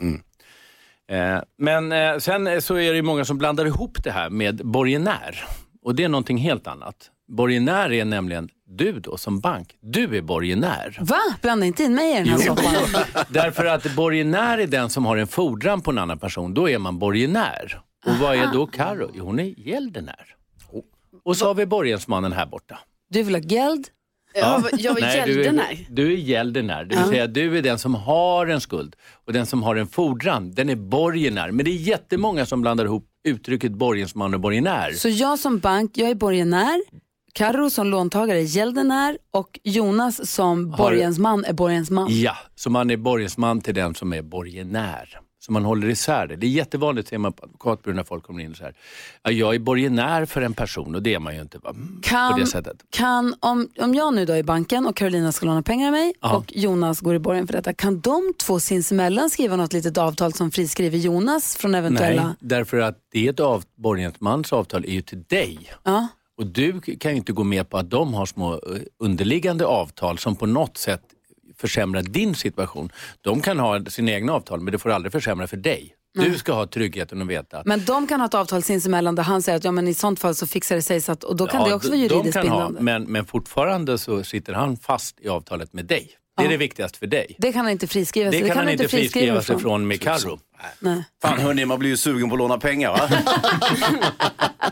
Eh, 1.10 1.40
men 1.58 1.92
eh, 1.92 2.18
sen 2.18 2.62
så 2.62 2.76
är 2.76 2.90
det 2.90 2.96
ju 2.96 3.02
många 3.02 3.26
som 3.26 3.38
blandar 3.38 3.66
ihop 3.66 4.04
det 4.04 4.12
här 4.12 4.30
med 4.30 4.56
borgenär. 4.66 5.44
Och 5.82 5.96
det 5.96 6.04
är 6.04 6.10
någonting 6.10 6.38
helt 6.38 6.68
annat. 6.68 7.12
Borgenär 7.28 7.92
är 7.92 8.06
nämligen 8.06 8.50
du 8.68 9.00
då 9.00 9.18
som 9.18 9.40
bank. 9.40 9.76
Du 9.82 10.18
är 10.18 10.22
borgenär. 10.22 10.98
Va? 11.02 11.20
Blanda 11.42 11.66
inte 11.66 11.84
in 11.84 11.96
mig 11.96 12.12
i 12.14 12.18
den 12.18 12.28
här 12.28 12.38
soppan. 12.38 12.74
Därför 13.30 13.66
att 13.66 13.96
borgenär 13.96 14.58
är 14.58 14.68
den 14.68 14.90
som 14.90 15.06
har 15.06 15.18
en 15.18 15.28
fordran 15.28 15.82
på 15.82 15.92
en 15.92 15.98
annan 15.98 16.20
person. 16.20 16.54
Då 16.54 16.70
är 16.70 16.78
man 16.78 17.00
borgenär. 17.00 17.82
Och 18.06 18.14
vad 18.16 18.36
är 18.36 18.54
då 18.54 18.68
Karo? 18.68 19.12
Jo, 19.14 19.26
hon 19.26 19.40
är 19.40 19.60
gäldenär. 19.60 20.36
Och 21.26 21.38
så 21.38 21.46
har 21.48 21.54
vi 21.56 21.66
borgensmannen 21.66 22.32
här 22.34 22.46
borta. 22.46 22.80
Du 23.10 23.24
vill 23.24 23.36
ha 23.36 23.42
geld, 23.42 23.88
Jag 24.34 24.60
var, 24.60 24.70
jag 24.78 24.96
du 24.96 25.02
gäldenär. 25.02 25.72
är, 25.72 25.86
du 25.90 26.14
är 26.14 26.18
gäldenär, 26.18 26.84
det 26.86 26.96
vill 26.96 27.04
Ja. 27.06 27.12
säga 27.12 27.28
du 27.28 27.58
är 27.58 27.62
den 27.62 27.80
som 27.80 27.96
har 27.96 28.48
en 28.48 28.62
skuld 28.62 28.96
och 29.28 29.34
den 29.34 29.46
som 29.46 29.64
har 29.64 29.76
en 29.76 29.88
fordran, 29.88 30.52
den 30.52 30.70
är 30.70 30.76
borgenär. 30.76 31.52
Men 31.52 31.66
det 31.66 31.72
är 31.72 31.76
jättemånga 31.76 32.46
som 32.46 32.62
blandar 32.62 32.86
ihop 32.86 33.06
uttrycket 33.24 33.72
borgensman 33.72 34.34
och 34.34 34.40
borgenär. 34.40 34.92
Så 34.92 35.10
jag 35.10 35.40
som 35.40 35.60
bank, 35.60 35.92
jag 35.98 36.10
är 36.10 36.16
borgenär, 36.16 36.82
Karo 37.38 37.70
som 37.70 37.88
låntagare 37.88 38.38
är 38.40 38.44
gäldenär 38.44 39.18
och 39.32 39.60
Jonas 39.64 40.30
som 40.32 40.70
Har- 40.72 40.78
borgensman 40.78 41.46
är 41.46 41.54
borgensman. 41.54 42.08
Ja, 42.22 42.36
så 42.56 42.70
man 42.70 42.92
är 42.92 42.98
borgensman 42.98 43.62
till 43.62 43.76
den 43.76 43.96
som 43.96 44.14
är 44.14 44.22
borgenär. 44.22 45.20
Så 45.40 45.52
man 45.52 45.66
håller 45.66 45.90
isär 45.90 46.28
det. 46.28 46.36
Det 46.36 46.46
är 46.48 46.50
jättevanligt 46.50 47.10
ser 47.10 47.18
man 47.18 47.34
på 47.34 47.44
advokatbyrån 47.44 47.96
när 47.96 48.04
folk 48.04 48.24
kommer 48.24 48.44
in 48.44 48.56
så 48.56 48.64
här. 48.64 48.74
Ja, 49.24 49.32
jag 49.32 49.56
är 49.56 49.60
borgenär 49.60 50.26
för 50.26 50.42
en 50.42 50.54
person 50.54 50.96
och 50.96 51.02
det 51.04 51.14
är 51.14 51.20
man 51.20 51.36
ju 51.36 51.42
inte 51.42 51.58
va? 51.58 51.74
på 51.74 51.80
Kan, 52.02 52.40
det 52.40 52.46
sättet. 52.46 52.78
kan, 52.90 53.36
om, 53.40 53.70
om 53.80 53.94
jag 53.96 54.14
nu 54.14 54.26
då 54.26 54.34
är 54.34 54.38
i 54.38 54.44
banken 54.44 54.86
och 54.88 54.96
Carolina 54.96 55.32
ska 55.32 55.46
låna 55.46 55.62
pengar 55.62 55.88
av 55.88 55.92
mig 55.92 56.14
Ja. 56.22 56.36
och 56.38 56.46
Jonas 56.56 57.00
går 57.00 57.16
i 57.16 57.20
borgen 57.20 57.48
för 57.48 57.54
detta, 57.54 57.74
kan 57.74 58.00
de 58.00 58.34
två 58.44 58.60
sinsemellan 58.60 59.30
skriva 59.30 59.56
något 59.56 59.74
litet 59.74 59.98
avtal 59.98 60.34
som 60.34 60.52
friskriver 60.52 60.98
Jonas 60.98 61.56
från 61.58 61.76
eventuella... 61.76 62.24
Nej, 62.28 62.36
därför 62.40 62.80
att 62.80 62.98
det 63.12 63.28
är 63.28 63.34
ett 63.34 63.40
av, 63.40 63.64
borgensmans 63.78 64.54
avtal 64.54 64.86
är 64.86 64.92
ju 64.92 65.02
till 65.02 65.24
dig. 65.24 65.60
Ja. 65.84 66.08
Och 66.38 66.46
du 66.48 66.82
kan 66.82 67.12
ju 67.12 67.18
inte 67.18 67.32
gå 67.34 67.44
med 67.44 67.70
på 67.70 67.78
att 67.78 67.90
de 67.90 68.14
har 68.14 68.26
små 68.26 68.54
eh, 68.54 68.60
underliggande 69.00 69.66
avtal 69.66 70.18
som 70.18 70.36
på 70.36 70.46
något 70.46 70.78
sätt 70.78 71.02
försämrar 71.58 72.02
din 72.02 72.36
situation. 72.36 72.92
De 73.22 73.42
kan 73.42 73.60
ha 73.60 73.86
sina 73.86 74.12
egna 74.12 74.34
avtal 74.34 74.60
men 74.62 74.72
det 74.72 74.78
får 74.80 74.90
aldrig 74.90 75.12
försämra 75.12 75.48
för 75.48 75.58
dig. 75.58 75.94
Du 76.20 76.38
ska 76.38 76.54
ha 76.54 76.66
tryggheten 76.68 77.22
att 77.22 77.28
veta. 77.28 77.62
Men 77.66 77.86
de 77.86 78.08
kan 78.08 78.20
ha 78.20 78.28
ett 78.28 78.34
avtal 78.34 78.64
sinsemellan 78.64 79.16
där 79.16 79.24
han 79.24 79.42
säger 79.42 79.58
att 79.58 79.64
ja, 79.64 79.72
men 79.72 79.88
i 79.88 79.94
sånt 79.94 80.20
fall 80.20 80.36
så 80.36 80.48
fixar 80.48 80.76
det 80.76 80.82
sig 80.82 81.02
så 81.02 81.12
att, 81.12 81.24
och 81.24 81.36
då 81.36 81.48
kan 81.48 81.62
Ja, 81.62 81.68
det 81.68 81.74
också 81.76 81.92
de- 81.92 81.98
vara 81.98 82.08
de 82.08 82.14
juridiskt 82.16 82.34
kan 82.38 82.48
ha, 82.48 82.58
bindande. 82.68 82.82
men, 82.82 83.04
men 83.04 83.26
fortfarande 83.26 83.98
så 83.98 84.24
sitter 84.24 84.54
han 84.54 84.78
fast 84.78 85.20
i 85.22 85.28
avtalet 85.28 85.74
med 85.74 85.86
dig. 85.86 86.10
Det 86.38 86.42
är 86.42 86.46
Ja. 86.46 86.52
det 86.52 86.58
viktigaste 86.58 87.00
för 87.00 87.08
dig. 87.08 87.36
Det 87.40 87.52
kan 87.52 87.62
han 87.66 87.72
inte 87.72 87.88
friskriva 87.88 88.32
sig 88.32 88.42
Det 88.42 88.48
kan 88.48 88.58
han 88.58 88.66
du 88.66 88.72
inte 88.72 88.88
friskriva 88.88 89.42
sig 89.42 89.60
från 89.60 89.88
med 89.88 90.02
Carro. 90.02 90.40
Fan 91.22 91.40
hörni, 91.40 91.66
man 91.66 91.80
blir 91.80 91.90
ju 91.90 91.98
sugen 91.98 92.30
på 92.30 92.36
att 92.36 92.40
låna 92.40 92.58
pengar 92.58 92.90
va? 92.92 93.10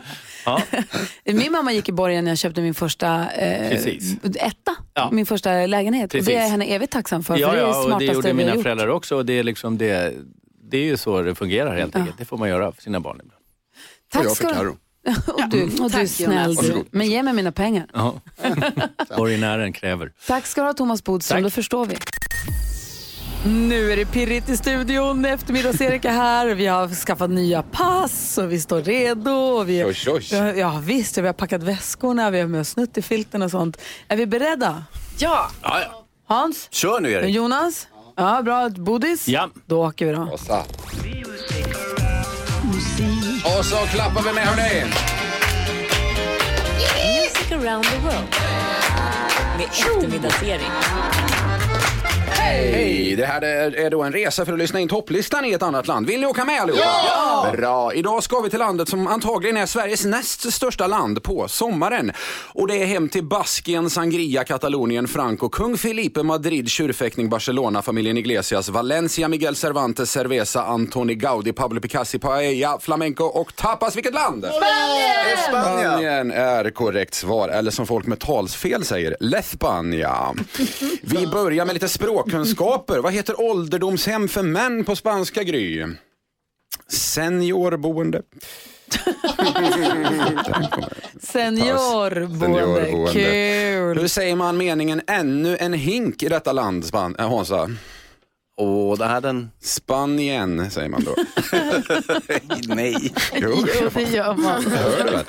Min 1.24 1.52
mamma 1.52 1.72
gick 1.72 1.88
i 1.88 1.92
borgen 1.92 2.24
när 2.24 2.30
jag 2.30 2.38
köpte 2.38 2.60
min 2.62 2.74
första 2.74 3.30
eh, 3.30 3.86
etta, 4.36 4.76
Ja. 4.94 5.08
min 5.12 5.26
första 5.26 5.66
lägenhet. 5.66 6.14
Och 6.14 6.22
det 6.22 6.34
är 6.34 6.40
jag 6.42 6.48
henne 6.48 6.64
evigt 6.64 6.92
tacksam 6.92 7.24
för, 7.24 7.36
Ja, 7.36 7.48
för 7.50 7.56
det 7.56 7.62
är 7.62 7.66
det 7.66 7.70
ja, 7.70 7.76
och 7.78 7.84
det 7.84 7.88
smartaste 7.88 8.04
gjorde 8.14 8.22
vi 8.26 8.28
har 8.32 8.36
mina 8.36 8.54
gjort. 8.54 8.62
föräldrar 8.62 8.88
också. 8.88 9.16
Och 9.16 9.26
det, 9.26 9.32
är 9.32 9.42
liksom 9.44 9.78
det, 9.78 10.14
det 10.70 10.78
är 10.78 10.84
ju 10.84 10.96
så 10.96 11.22
det 11.22 11.34
fungerar 11.34 11.76
helt 11.76 11.96
enkelt. 11.96 12.18
Det 12.18 12.24
får 12.24 12.36
man 12.38 12.48
göra 12.48 12.72
för 12.72 12.82
sina 12.82 13.00
barn. 13.00 13.16
ibland. 13.22 13.40
Tack 14.12 14.24
jag 14.24 14.32
ska 14.32 14.48
för 14.48 14.54
du 14.54 14.60
Karo. 14.60 14.76
Och 15.44 15.48
du, 15.50 15.62
och 15.64 15.70
du 15.70 15.84
är 15.84 15.88
Tack, 15.90 16.08
snäll 16.08 16.54
du. 16.54 16.84
Men 16.90 17.06
ge 17.06 17.22
mig 17.22 17.34
mina 17.34 17.52
pengar. 17.52 17.86
Ja. 17.94 18.14
Borgenären 19.16 19.72
kräver. 19.72 20.12
Tack 20.26 20.46
ska 20.46 20.60
du 20.60 20.66
ha 20.66 20.74
Thomas 20.74 21.04
Bodström, 21.04 21.36
Tack. 21.36 21.42
då 21.44 21.50
förstår 21.50 21.86
vi. 21.86 21.96
Nu 23.46 23.92
är 23.92 23.96
det 23.96 24.04
pirrigt 24.06 24.48
i 24.48 24.56
studion. 24.56 25.24
Eftermiddags-Erik 25.24 26.04
är 26.04 26.10
här. 26.12 26.46
Vi 26.46 26.66
har 26.66 26.88
skaffat 26.88 27.30
nya 27.30 27.62
pass 27.62 28.38
och 28.38 28.52
vi 28.52 28.60
står 28.60 28.82
redo. 28.82 29.30
Och 29.30 29.68
vi, 29.68 29.84
Oj, 29.84 29.96
oj. 30.06 30.28
Ja, 30.56 30.80
visst, 30.84 31.18
vi 31.18 31.26
har 31.26 31.32
packat 31.32 31.62
väskorna, 31.62 32.30
vi 32.30 32.40
har 32.40 32.46
med 32.48 32.60
oss 32.60 32.68
snuttefilten 32.68 33.42
och 33.42 33.50
sånt. 33.50 33.76
Är 34.08 34.16
vi 34.16 34.26
beredda? 34.26 34.84
Ja, 35.18 35.50
Ja, 35.62 35.80
ja. 35.80 36.04
Hans? 36.28 36.68
Kör 36.70 37.00
nu 37.00 37.12
Erik. 37.12 37.34
Jonas? 37.34 37.88
Ja, 38.16 38.42
bra. 38.42 38.68
Bodis? 38.68 39.28
Ja. 39.28 39.48
Då 39.66 39.86
åker 39.86 40.06
vi 40.06 40.12
då. 40.12 40.22
Och 40.32 40.40
så. 40.40 40.62
Och 43.58 43.64
så 43.64 43.76
klappar 43.76 44.22
vi 44.22 44.32
med 44.32 44.46
hörni. 44.46 44.84
Music 47.06 47.52
around 47.52 47.84
the 47.84 47.98
world. 47.98 48.34
Med 49.58 49.66
eftermiddagsserie. 49.66 50.60
Hej! 52.46 53.16
Det 53.16 53.26
här 53.26 53.42
är, 53.42 53.76
är 53.76 53.90
då 53.90 54.02
en 54.02 54.12
resa 54.12 54.44
för 54.44 54.52
att 54.52 54.58
lyssna 54.58 54.80
in 54.80 54.88
topplistan 54.88 55.44
i 55.44 55.52
ett 55.52 55.62
annat 55.62 55.86
land. 55.86 56.06
Vill 56.06 56.20
ni 56.20 56.26
åka 56.26 56.44
med 56.44 56.60
allihopa? 56.60 56.82
Ja! 56.84 57.52
Bra! 57.56 57.92
Idag 57.94 58.22
ska 58.22 58.40
vi 58.40 58.50
till 58.50 58.58
landet 58.58 58.88
som 58.88 59.06
antagligen 59.06 59.56
är 59.56 59.66
Sveriges 59.66 60.04
näst 60.04 60.52
största 60.52 60.86
land 60.86 61.22
på 61.22 61.48
sommaren. 61.48 62.12
Och 62.52 62.68
det 62.68 62.82
är 62.82 62.86
hem 62.86 63.08
till 63.08 63.24
Baskien, 63.24 63.90
Sangria, 63.90 64.44
Katalonien, 64.44 65.08
Franco, 65.08 65.48
Kung 65.48 65.78
Felipe, 65.78 66.22
Madrid, 66.22 66.68
tjurfäktning, 66.68 67.28
Barcelona, 67.28 67.82
familjen 67.82 68.16
Iglesias, 68.16 68.68
Valencia, 68.68 69.28
Miguel 69.28 69.56
Cervantes, 69.56 70.10
Cerveza, 70.10 70.62
Antoni 70.62 71.14
Gaudi, 71.14 71.52
Pablo 71.52 71.80
Picasso, 71.80 72.18
Paella, 72.18 72.78
Flamenco 72.80 73.24
och 73.24 73.56
tapas. 73.56 73.96
Vilket 73.96 74.14
land? 74.14 74.44
Spanien! 74.44 75.64
Spanien 75.64 76.30
är 76.30 76.70
korrekt 76.70 77.14
svar, 77.14 77.48
eller 77.48 77.70
som 77.70 77.86
folk 77.86 78.06
med 78.06 78.18
talsfel 78.20 78.84
säger, 78.84 79.16
Lespania. 79.20 80.34
Vi 81.02 81.26
börjar 81.26 81.64
med 81.64 81.74
lite 81.74 81.88
språkkunskaper. 82.44 82.98
Vad 82.98 83.12
heter 83.12 83.40
ålderdomshem 83.40 84.28
för 84.28 84.42
män 84.42 84.84
på 84.84 84.96
spanska, 84.96 85.42
Gry? 85.42 85.86
Seniorboende. 86.88 88.22
Seniorboende. 91.20 93.10
Kul. 93.12 93.98
Hur 93.98 94.08
säger 94.08 94.36
man 94.36 94.56
meningen 94.56 95.00
ännu 95.06 95.56
en 95.60 95.72
hink 95.72 96.22
i 96.22 96.28
detta 96.28 96.52
land, 96.52 96.84
Span- 96.84 97.16
äh, 97.18 97.30
Hansa? 97.30 97.70
Och 98.58 98.98
det 98.98 99.04
här 99.06 99.20
den... 99.20 99.50
Spanien, 99.62 100.70
säger 100.70 100.88
man 100.88 101.04
då. 101.04 101.14
Nej. 102.74 103.12
Jo, 103.34 103.64
Jo, 103.80 103.88
det 103.94 104.02
gör 104.02 104.34
man. 104.34 104.62
jag 104.62 104.70
hör 104.70 105.04
det 105.04 105.10
väl. 105.10 105.24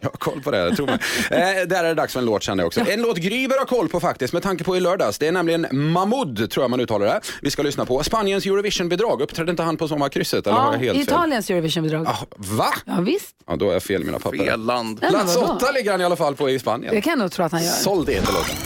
Jag 0.00 0.08
har 0.10 0.16
koll 0.16 0.40
på 0.42 0.50
det, 0.50 0.76
tro 0.76 0.86
mig. 0.86 0.98
Eh, 1.30 1.38
där 1.68 1.84
är 1.84 1.88
det 1.88 1.94
dags 1.94 2.12
för 2.12 2.20
en 2.20 2.26
låt 2.26 2.42
kände 2.42 2.62
jag 2.62 2.66
också. 2.66 2.80
En 2.90 3.02
låt 3.02 3.16
Gry 3.16 3.48
bör 3.48 3.58
ha 3.58 3.66
koll 3.66 3.88
på 3.88 4.00
faktiskt 4.00 4.32
med 4.32 4.42
tanke 4.42 4.64
på 4.64 4.76
i 4.76 4.80
lördags. 4.80 5.18
Det 5.18 5.26
är 5.26 5.32
nämligen 5.32 5.66
Mahmoud, 5.92 6.50
tror 6.50 6.64
jag 6.64 6.70
man 6.70 6.80
uttalar 6.80 7.06
det. 7.06 7.20
Vi 7.42 7.50
ska 7.50 7.62
lyssna 7.62 7.84
på. 7.86 8.02
Spaniens 8.02 8.46
Eurovision-bidrag, 8.46 9.22
uppträdde 9.22 9.50
inte 9.50 9.62
han 9.62 9.76
på 9.76 9.88
sommarkrysset? 9.88 10.46
Eller 10.46 10.56
har 10.58 10.66
Ja, 10.66 10.72
jag 10.72 10.78
helt 10.80 10.96
fel? 10.98 11.02
Italiens 11.02 11.50
Eurovision-bidrag. 11.50 12.06
Ah, 12.08 12.26
va? 12.36 12.74
Ja, 12.86 13.00
visst. 13.00 13.34
Ja, 13.46 13.56
då 13.56 13.68
är 13.68 13.72
jag 13.72 13.82
fel 13.82 14.02
i 14.02 14.04
mina 14.04 14.18
papper. 14.18 14.38
Fel 14.38 14.60
land. 14.64 15.00
Plats 15.00 15.36
åtta 15.36 15.70
ligger 15.70 15.90
han 15.90 16.00
i 16.00 16.04
alla 16.04 16.16
fall 16.16 16.36
på 16.36 16.50
i 16.50 16.58
Spanien. 16.58 16.94
Det 16.94 17.00
kan 17.00 17.10
jag 17.10 17.18
nog 17.18 17.32
tro 17.32 17.44
att 17.44 17.52
han 17.52 17.62
gör. 17.64 17.70
Såld 17.70 18.08
heter 18.10 18.32
låten. 18.32 18.56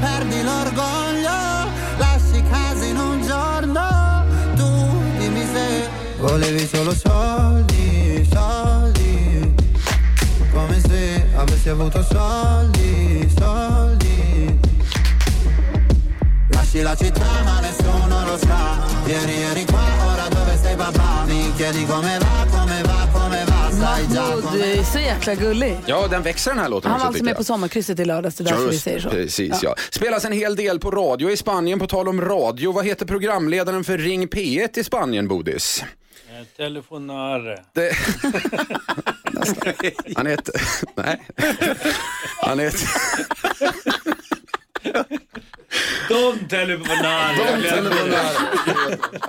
Perdi 0.00 0.42
l'orgoglio, 0.42 1.68
lasci 1.98 2.42
casa 2.50 2.84
in 2.84 2.96
un 2.96 3.22
giorno. 3.22 4.24
Tu 4.56 4.68
dimmi 5.18 5.46
se 5.52 5.88
volevi 6.18 6.66
solo 6.66 6.94
soldi, 6.94 8.28
soldi, 8.32 9.54
come 10.52 10.80
se 10.80 11.26
avessi 11.36 11.68
avuto 11.68 12.02
soldi, 12.02 13.30
soldi. 13.38 14.58
Lasci 16.48 16.80
la 16.80 16.96
città 16.96 17.42
ma 17.44 17.60
nessuno 17.60 18.24
lo 18.24 18.38
sa, 18.38 18.78
ieri 19.04 19.42
eri 19.42 19.64
qua, 19.66 19.84
ora 20.12 20.28
dove 20.28 20.58
sei 20.60 20.76
papà? 20.76 21.24
Mi 21.26 21.52
chiedi 21.54 21.84
come 21.84 22.18
va, 22.18 22.39
come 24.08 24.64
är 24.64 24.82
så 24.84 24.98
jäkla 24.98 25.34
gullig. 25.34 25.76
Ja, 25.86 26.06
den 26.10 26.22
växer 26.22 26.50
den 26.50 26.60
här 26.60 26.68
låten 26.68 26.90
Han 26.90 26.96
också 26.96 27.04
var 27.04 27.08
alltså 27.08 27.24
med 27.24 27.30
jag. 27.30 27.36
på 27.36 27.44
sommarkrysset 27.44 27.98
i 28.00 28.04
lördags, 28.04 28.36
det 28.36 28.44
är 28.44 28.44
därför 28.44 28.68
vi 28.70 28.78
säger 28.78 29.00
så. 29.00 29.10
Precis, 29.10 29.62
ja. 29.62 29.74
Spelas 29.90 30.24
en 30.24 30.32
hel 30.32 30.56
del 30.56 30.80
på 30.80 30.90
radio 30.90 31.30
i 31.30 31.36
Spanien. 31.36 31.78
På 31.78 31.86
tal 31.86 32.08
om 32.08 32.20
radio, 32.20 32.72
vad 32.72 32.86
heter 32.86 33.06
programledaren 33.06 33.84
för 33.84 33.98
Ring 33.98 34.28
P1 34.28 34.78
i 34.78 34.84
Spanien, 34.84 35.28
Bodis? 35.28 35.84
Telefonare. 36.56 37.62
Det... 37.72 37.92
Nästan. 39.30 39.72
Han 40.16 40.26
heter... 40.26 40.54
Nej. 40.94 41.20
Han 42.42 42.58
heter... 42.58 42.88
Don 46.08 46.48
telefonare. 46.48 47.34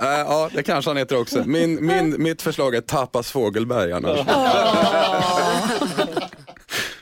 ja, 0.00 0.50
det 0.52 0.62
kanske 0.62 0.90
han 0.90 0.96
heter 0.96 1.20
också. 1.20 1.42
Min, 1.46 1.86
min, 1.86 2.22
mitt 2.22 2.42
förslag 2.42 2.74
är 2.74 2.80
Tapas 2.80 3.30
Fågelberg 3.30 3.92
annars. 3.92 4.26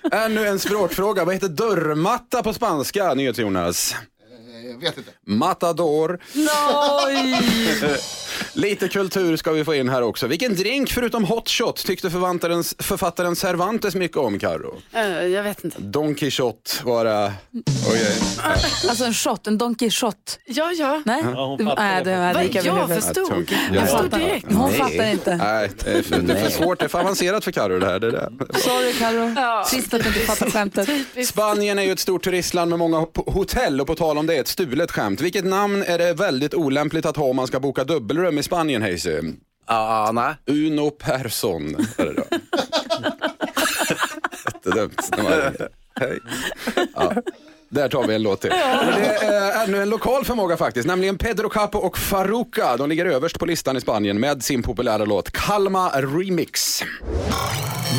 Ännu 0.13 0.47
en 0.47 0.59
språkfråga. 0.59 1.25
Vad 1.25 1.35
heter 1.35 1.49
dörrmatta 1.49 2.43
på 2.43 2.53
spanska, 2.53 3.15
NyhetsJonas? 3.15 3.95
Jag 4.71 4.81
vet 4.81 4.99
inte. 4.99 5.11
Matador. 5.27 6.21
Nej! 6.33 7.41
Lite 8.53 8.89
kultur 8.89 9.37
ska 9.37 9.53
vi 9.53 9.65
få 9.65 9.75
in 9.75 9.89
här 9.89 10.03
också. 10.03 10.27
Vilken 10.27 10.55
drink 10.57 10.91
förutom 10.91 11.25
hot 11.25 11.49
shot 11.49 11.77
tyckte 11.87 12.11
författaren, 12.11 12.65
författaren 12.79 13.37
Cervantes 13.37 13.95
mycket 13.95 14.17
om, 14.17 14.39
Karo? 14.39 14.77
eh, 14.95 15.03
jag 15.27 15.43
vet 15.43 15.65
inte. 15.65 15.77
Don 15.81 16.15
det... 17.05 17.33
Oj, 17.53 17.63
oj. 17.93 18.15
Alltså 18.89 19.05
en 19.05 19.15
shot, 19.15 19.47
en 19.47 19.59
Don 19.59 19.75
Quijote. 19.75 20.17
Ja, 20.47 20.73
ja. 20.73 21.03
Nej, 21.07 21.23
Ja, 21.35 21.47
hon 21.47 21.59
Det- 21.59 21.65
var 21.65 21.77
Va, 22.35 22.43
lika 22.43 22.61
jag 22.63 22.89
förstod. 22.89 23.51
Jag 23.73 23.77
Ja. 23.77 23.81
förstod 23.87 24.11
direkt. 24.21 24.47
Hon 24.53 24.73
fattar 24.73 25.11
inte. 25.11 25.37
Nej, 25.37 25.71
det 25.85 25.91
är, 25.91 26.03
för, 26.03 26.19
det 26.21 26.33
är 26.33 26.45
för 26.45 26.51
svårt. 26.51 26.79
Det 26.79 26.85
är 26.85 26.89
för 26.89 27.01
avancerat 27.01 27.45
för 27.45 27.53
Karo 27.53 27.79
det 27.79 27.87
här. 27.87 27.99
Det 27.99 28.07
är 28.07 28.11
det. 28.13 28.31
Sorry 28.61 28.93
Carro. 28.93 29.33
Ja. 29.37 29.65
Trist 29.71 29.95
att 29.95 30.03
du 30.03 30.09
inte 30.09 30.21
fattar 30.21 30.51
skämtet. 30.51 30.89
Spanien 31.27 31.79
är 31.79 31.83
ju 31.83 31.93
ett 31.93 31.99
stort 32.01 32.25
turistland 32.25 32.71
med 32.71 32.79
många 32.79 32.99
ho- 33.01 33.33
hotell 33.33 33.81
och 33.81 33.87
på 33.87 33.95
tal 33.95 34.19
om 34.19 34.27
det, 34.27 34.35
ett 34.37 34.49
stulet 34.49 34.91
skämt. 34.91 35.21
Vilket 35.21 35.45
namn 35.45 35.83
är 35.87 35.99
det 35.99 36.13
väldigt 36.15 36.55
olämpligt 36.55 37.07
att 37.07 37.17
ha 37.17 37.25
om 37.25 37.37
man 37.37 37.47
ska 37.47 37.61
boka 37.61 37.85
dubbelrum 37.85 38.39
i 38.41 38.43
Spanien, 38.43 38.83
Hayesy? 38.83 39.21
Ah, 39.67 40.11
nej. 40.13 40.35
Uno 40.47 40.91
Persson 40.91 41.77
är 41.99 42.05
det 42.05 42.13
då. 42.13 42.25
jättedumt. 44.47 45.11
Hej. 46.01 46.19
Ja. 46.95 47.13
Där 47.69 47.89
tar 47.89 48.07
vi 48.07 48.15
en 48.15 48.23
låt 48.23 48.41
till. 48.41 48.51
Det 48.51 49.25
är 49.27 49.65
ännu 49.65 49.83
en 49.83 49.89
lokal 49.91 50.25
förmåga 50.25 50.57
faktiskt, 50.57 50.89
nämligen 50.89 51.19
Pedro 51.19 51.49
Capo 51.49 51.79
och 51.79 51.99
Faruca. 51.99 52.77
De 52.77 52.89
ligger 52.89 53.07
överst 53.07 53.39
på 53.39 53.47
listan 53.47 53.77
i 53.77 53.81
Spanien 53.81 54.21
med 54.21 54.43
sin 54.43 54.63
populära 54.63 55.05
låt 55.05 55.31
Calma 55.31 55.89
Remix. 55.89 56.83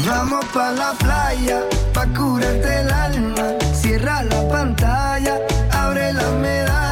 Vamos 0.07 0.45
pa 0.53 0.71
la 0.71 0.95
playa, 0.99 1.61
pa 1.93 2.03
curarte 2.15 2.73
el 2.73 2.91
alma. 2.91 3.59
Cierra 3.83 4.21
la 4.23 4.51
pantalla, 4.51 5.35
abre 5.83 6.13
la 6.13 6.31
medalla. 6.39 6.90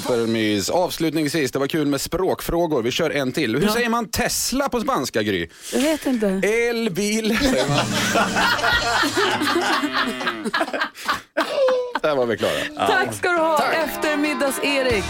Supermys. 0.00 0.70
Avslutningsvis, 0.70 1.52
det 1.52 1.58
var 1.58 1.66
kul 1.66 1.86
med 1.86 2.00
språkfrågor. 2.00 2.82
Vi 2.82 2.90
kör 2.90 3.10
en 3.10 3.32
till. 3.32 3.56
Hur 3.56 3.68
säger 3.68 3.88
man 3.88 4.08
Tesla 4.08 4.68
på 4.68 4.80
spanska, 4.80 5.22
Gry? 5.22 5.48
Jag 5.72 5.80
vet 5.80 6.06
inte. 6.06 6.26
Elbil, 6.28 7.38
säger 7.38 7.68
man. 7.68 7.78
Där 12.02 12.16
var 12.16 12.26
vi 12.26 12.36
klara. 12.36 12.86
Tack 12.88 13.14
ska 13.14 13.28
du 13.28 13.38
ha, 13.38 13.62
eftermiddags-Erik. 13.72 15.04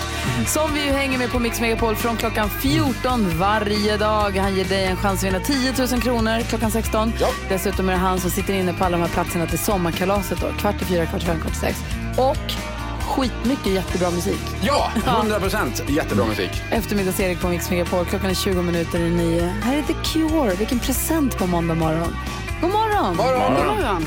Som 0.49 0.75
vi 0.75 0.81
hänger 0.81 1.19
med 1.19 1.31
på 1.33 1.39
Mix 1.39 1.61
Megapol 1.61 1.97
från 1.97 2.17
klockan 2.17 2.51
14 2.51 3.39
varje 3.39 3.97
dag. 3.97 4.31
Han 4.31 4.57
ger 4.57 4.65
dig 4.65 4.85
en 4.85 4.97
chans 4.97 5.21
att 5.21 5.27
vinna 5.29 5.41
10 5.41 5.75
000 5.93 6.03
kronor 6.03 6.41
klockan 6.41 6.71
16. 6.71 7.13
Dessutom 7.49 7.89
är 7.89 7.93
det 7.93 7.99
han 7.99 8.21
som 8.21 8.31
sitter 8.31 8.55
inne 8.55 8.73
på 8.73 8.85
alla 8.85 8.97
de 8.97 9.03
här 9.03 9.13
platserna 9.13 9.47
till 9.47 9.59
sommarkalaset. 9.59 10.41
Då. 10.41 10.47
Kvart 10.59 10.83
i 10.83 10.85
fyra, 10.85 11.07
kvart 11.07 11.23
i 11.23 11.27
fem, 11.27 11.41
kvart 11.41 11.53
i 11.53 11.57
sex. 11.57 11.79
Och 12.19 12.74
skitmycket 13.05 13.73
jättebra 13.73 14.11
musik. 14.11 14.41
Ja, 14.63 14.91
100 15.07 15.41
procent. 15.41 15.83
Jättebra 15.89 16.27
musik. 16.27 16.51
Eftermiddags-Erik 16.71 17.41
på 17.41 17.49
Mix 17.49 17.71
Megapol. 17.71 18.05
Klockan 18.05 18.31
är 18.31 18.35
20 18.35 18.63
minuter 18.63 18.99
i 18.99 19.11
nio. 19.11 19.47
Här 19.63 19.77
är 19.77 19.83
The 19.83 19.95
Cure. 20.05 20.55
Vilken 20.55 20.79
present 20.79 21.39
på 21.39 21.47
måndag 21.47 21.75
morgon. 21.75 22.17
God 22.61 22.71
morgon! 22.71 23.17
morgon. 23.17 23.55
God 23.55 23.67
morgon. 23.67 24.07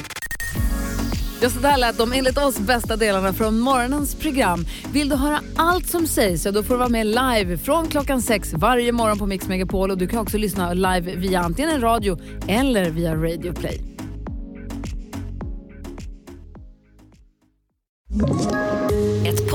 Ja, 1.42 1.50
så 1.50 1.60
där 1.60 1.78
lät 1.78 1.98
de 1.98 2.14
enligt 2.14 2.38
oss 2.38 2.60
bästa 2.60 2.96
delarna 2.96 3.34
från 3.34 3.60
morgonens 3.60 4.16
program. 4.16 4.66
Vill 4.92 5.10
du 5.10 5.16
höra 5.16 5.42
allt 5.56 5.88
som 5.88 6.08
sägs 6.08 6.44
så 6.44 6.52
då 6.52 6.64
får 6.64 6.74
du 6.74 6.78
vara 6.78 6.90
med 6.90 7.08
live 7.08 7.58
från 7.58 7.88
klockan 7.88 8.22
sex 8.22 8.54
varje 8.54 8.92
morgon 8.92 9.18
på 9.18 9.26
Mix 9.26 9.48
Megapol. 9.48 9.92
Och 9.92 9.98
du 9.98 10.08
kan 10.08 10.20
också 10.20 10.38
lyssna 10.38 10.74
live 10.74 11.16
via 11.16 11.40
antingen 11.40 11.72
en 11.72 11.82
radio 11.82 12.20
eller 12.48 12.90
via 12.90 13.16
Radio 13.16 13.54
Play. 13.54 13.82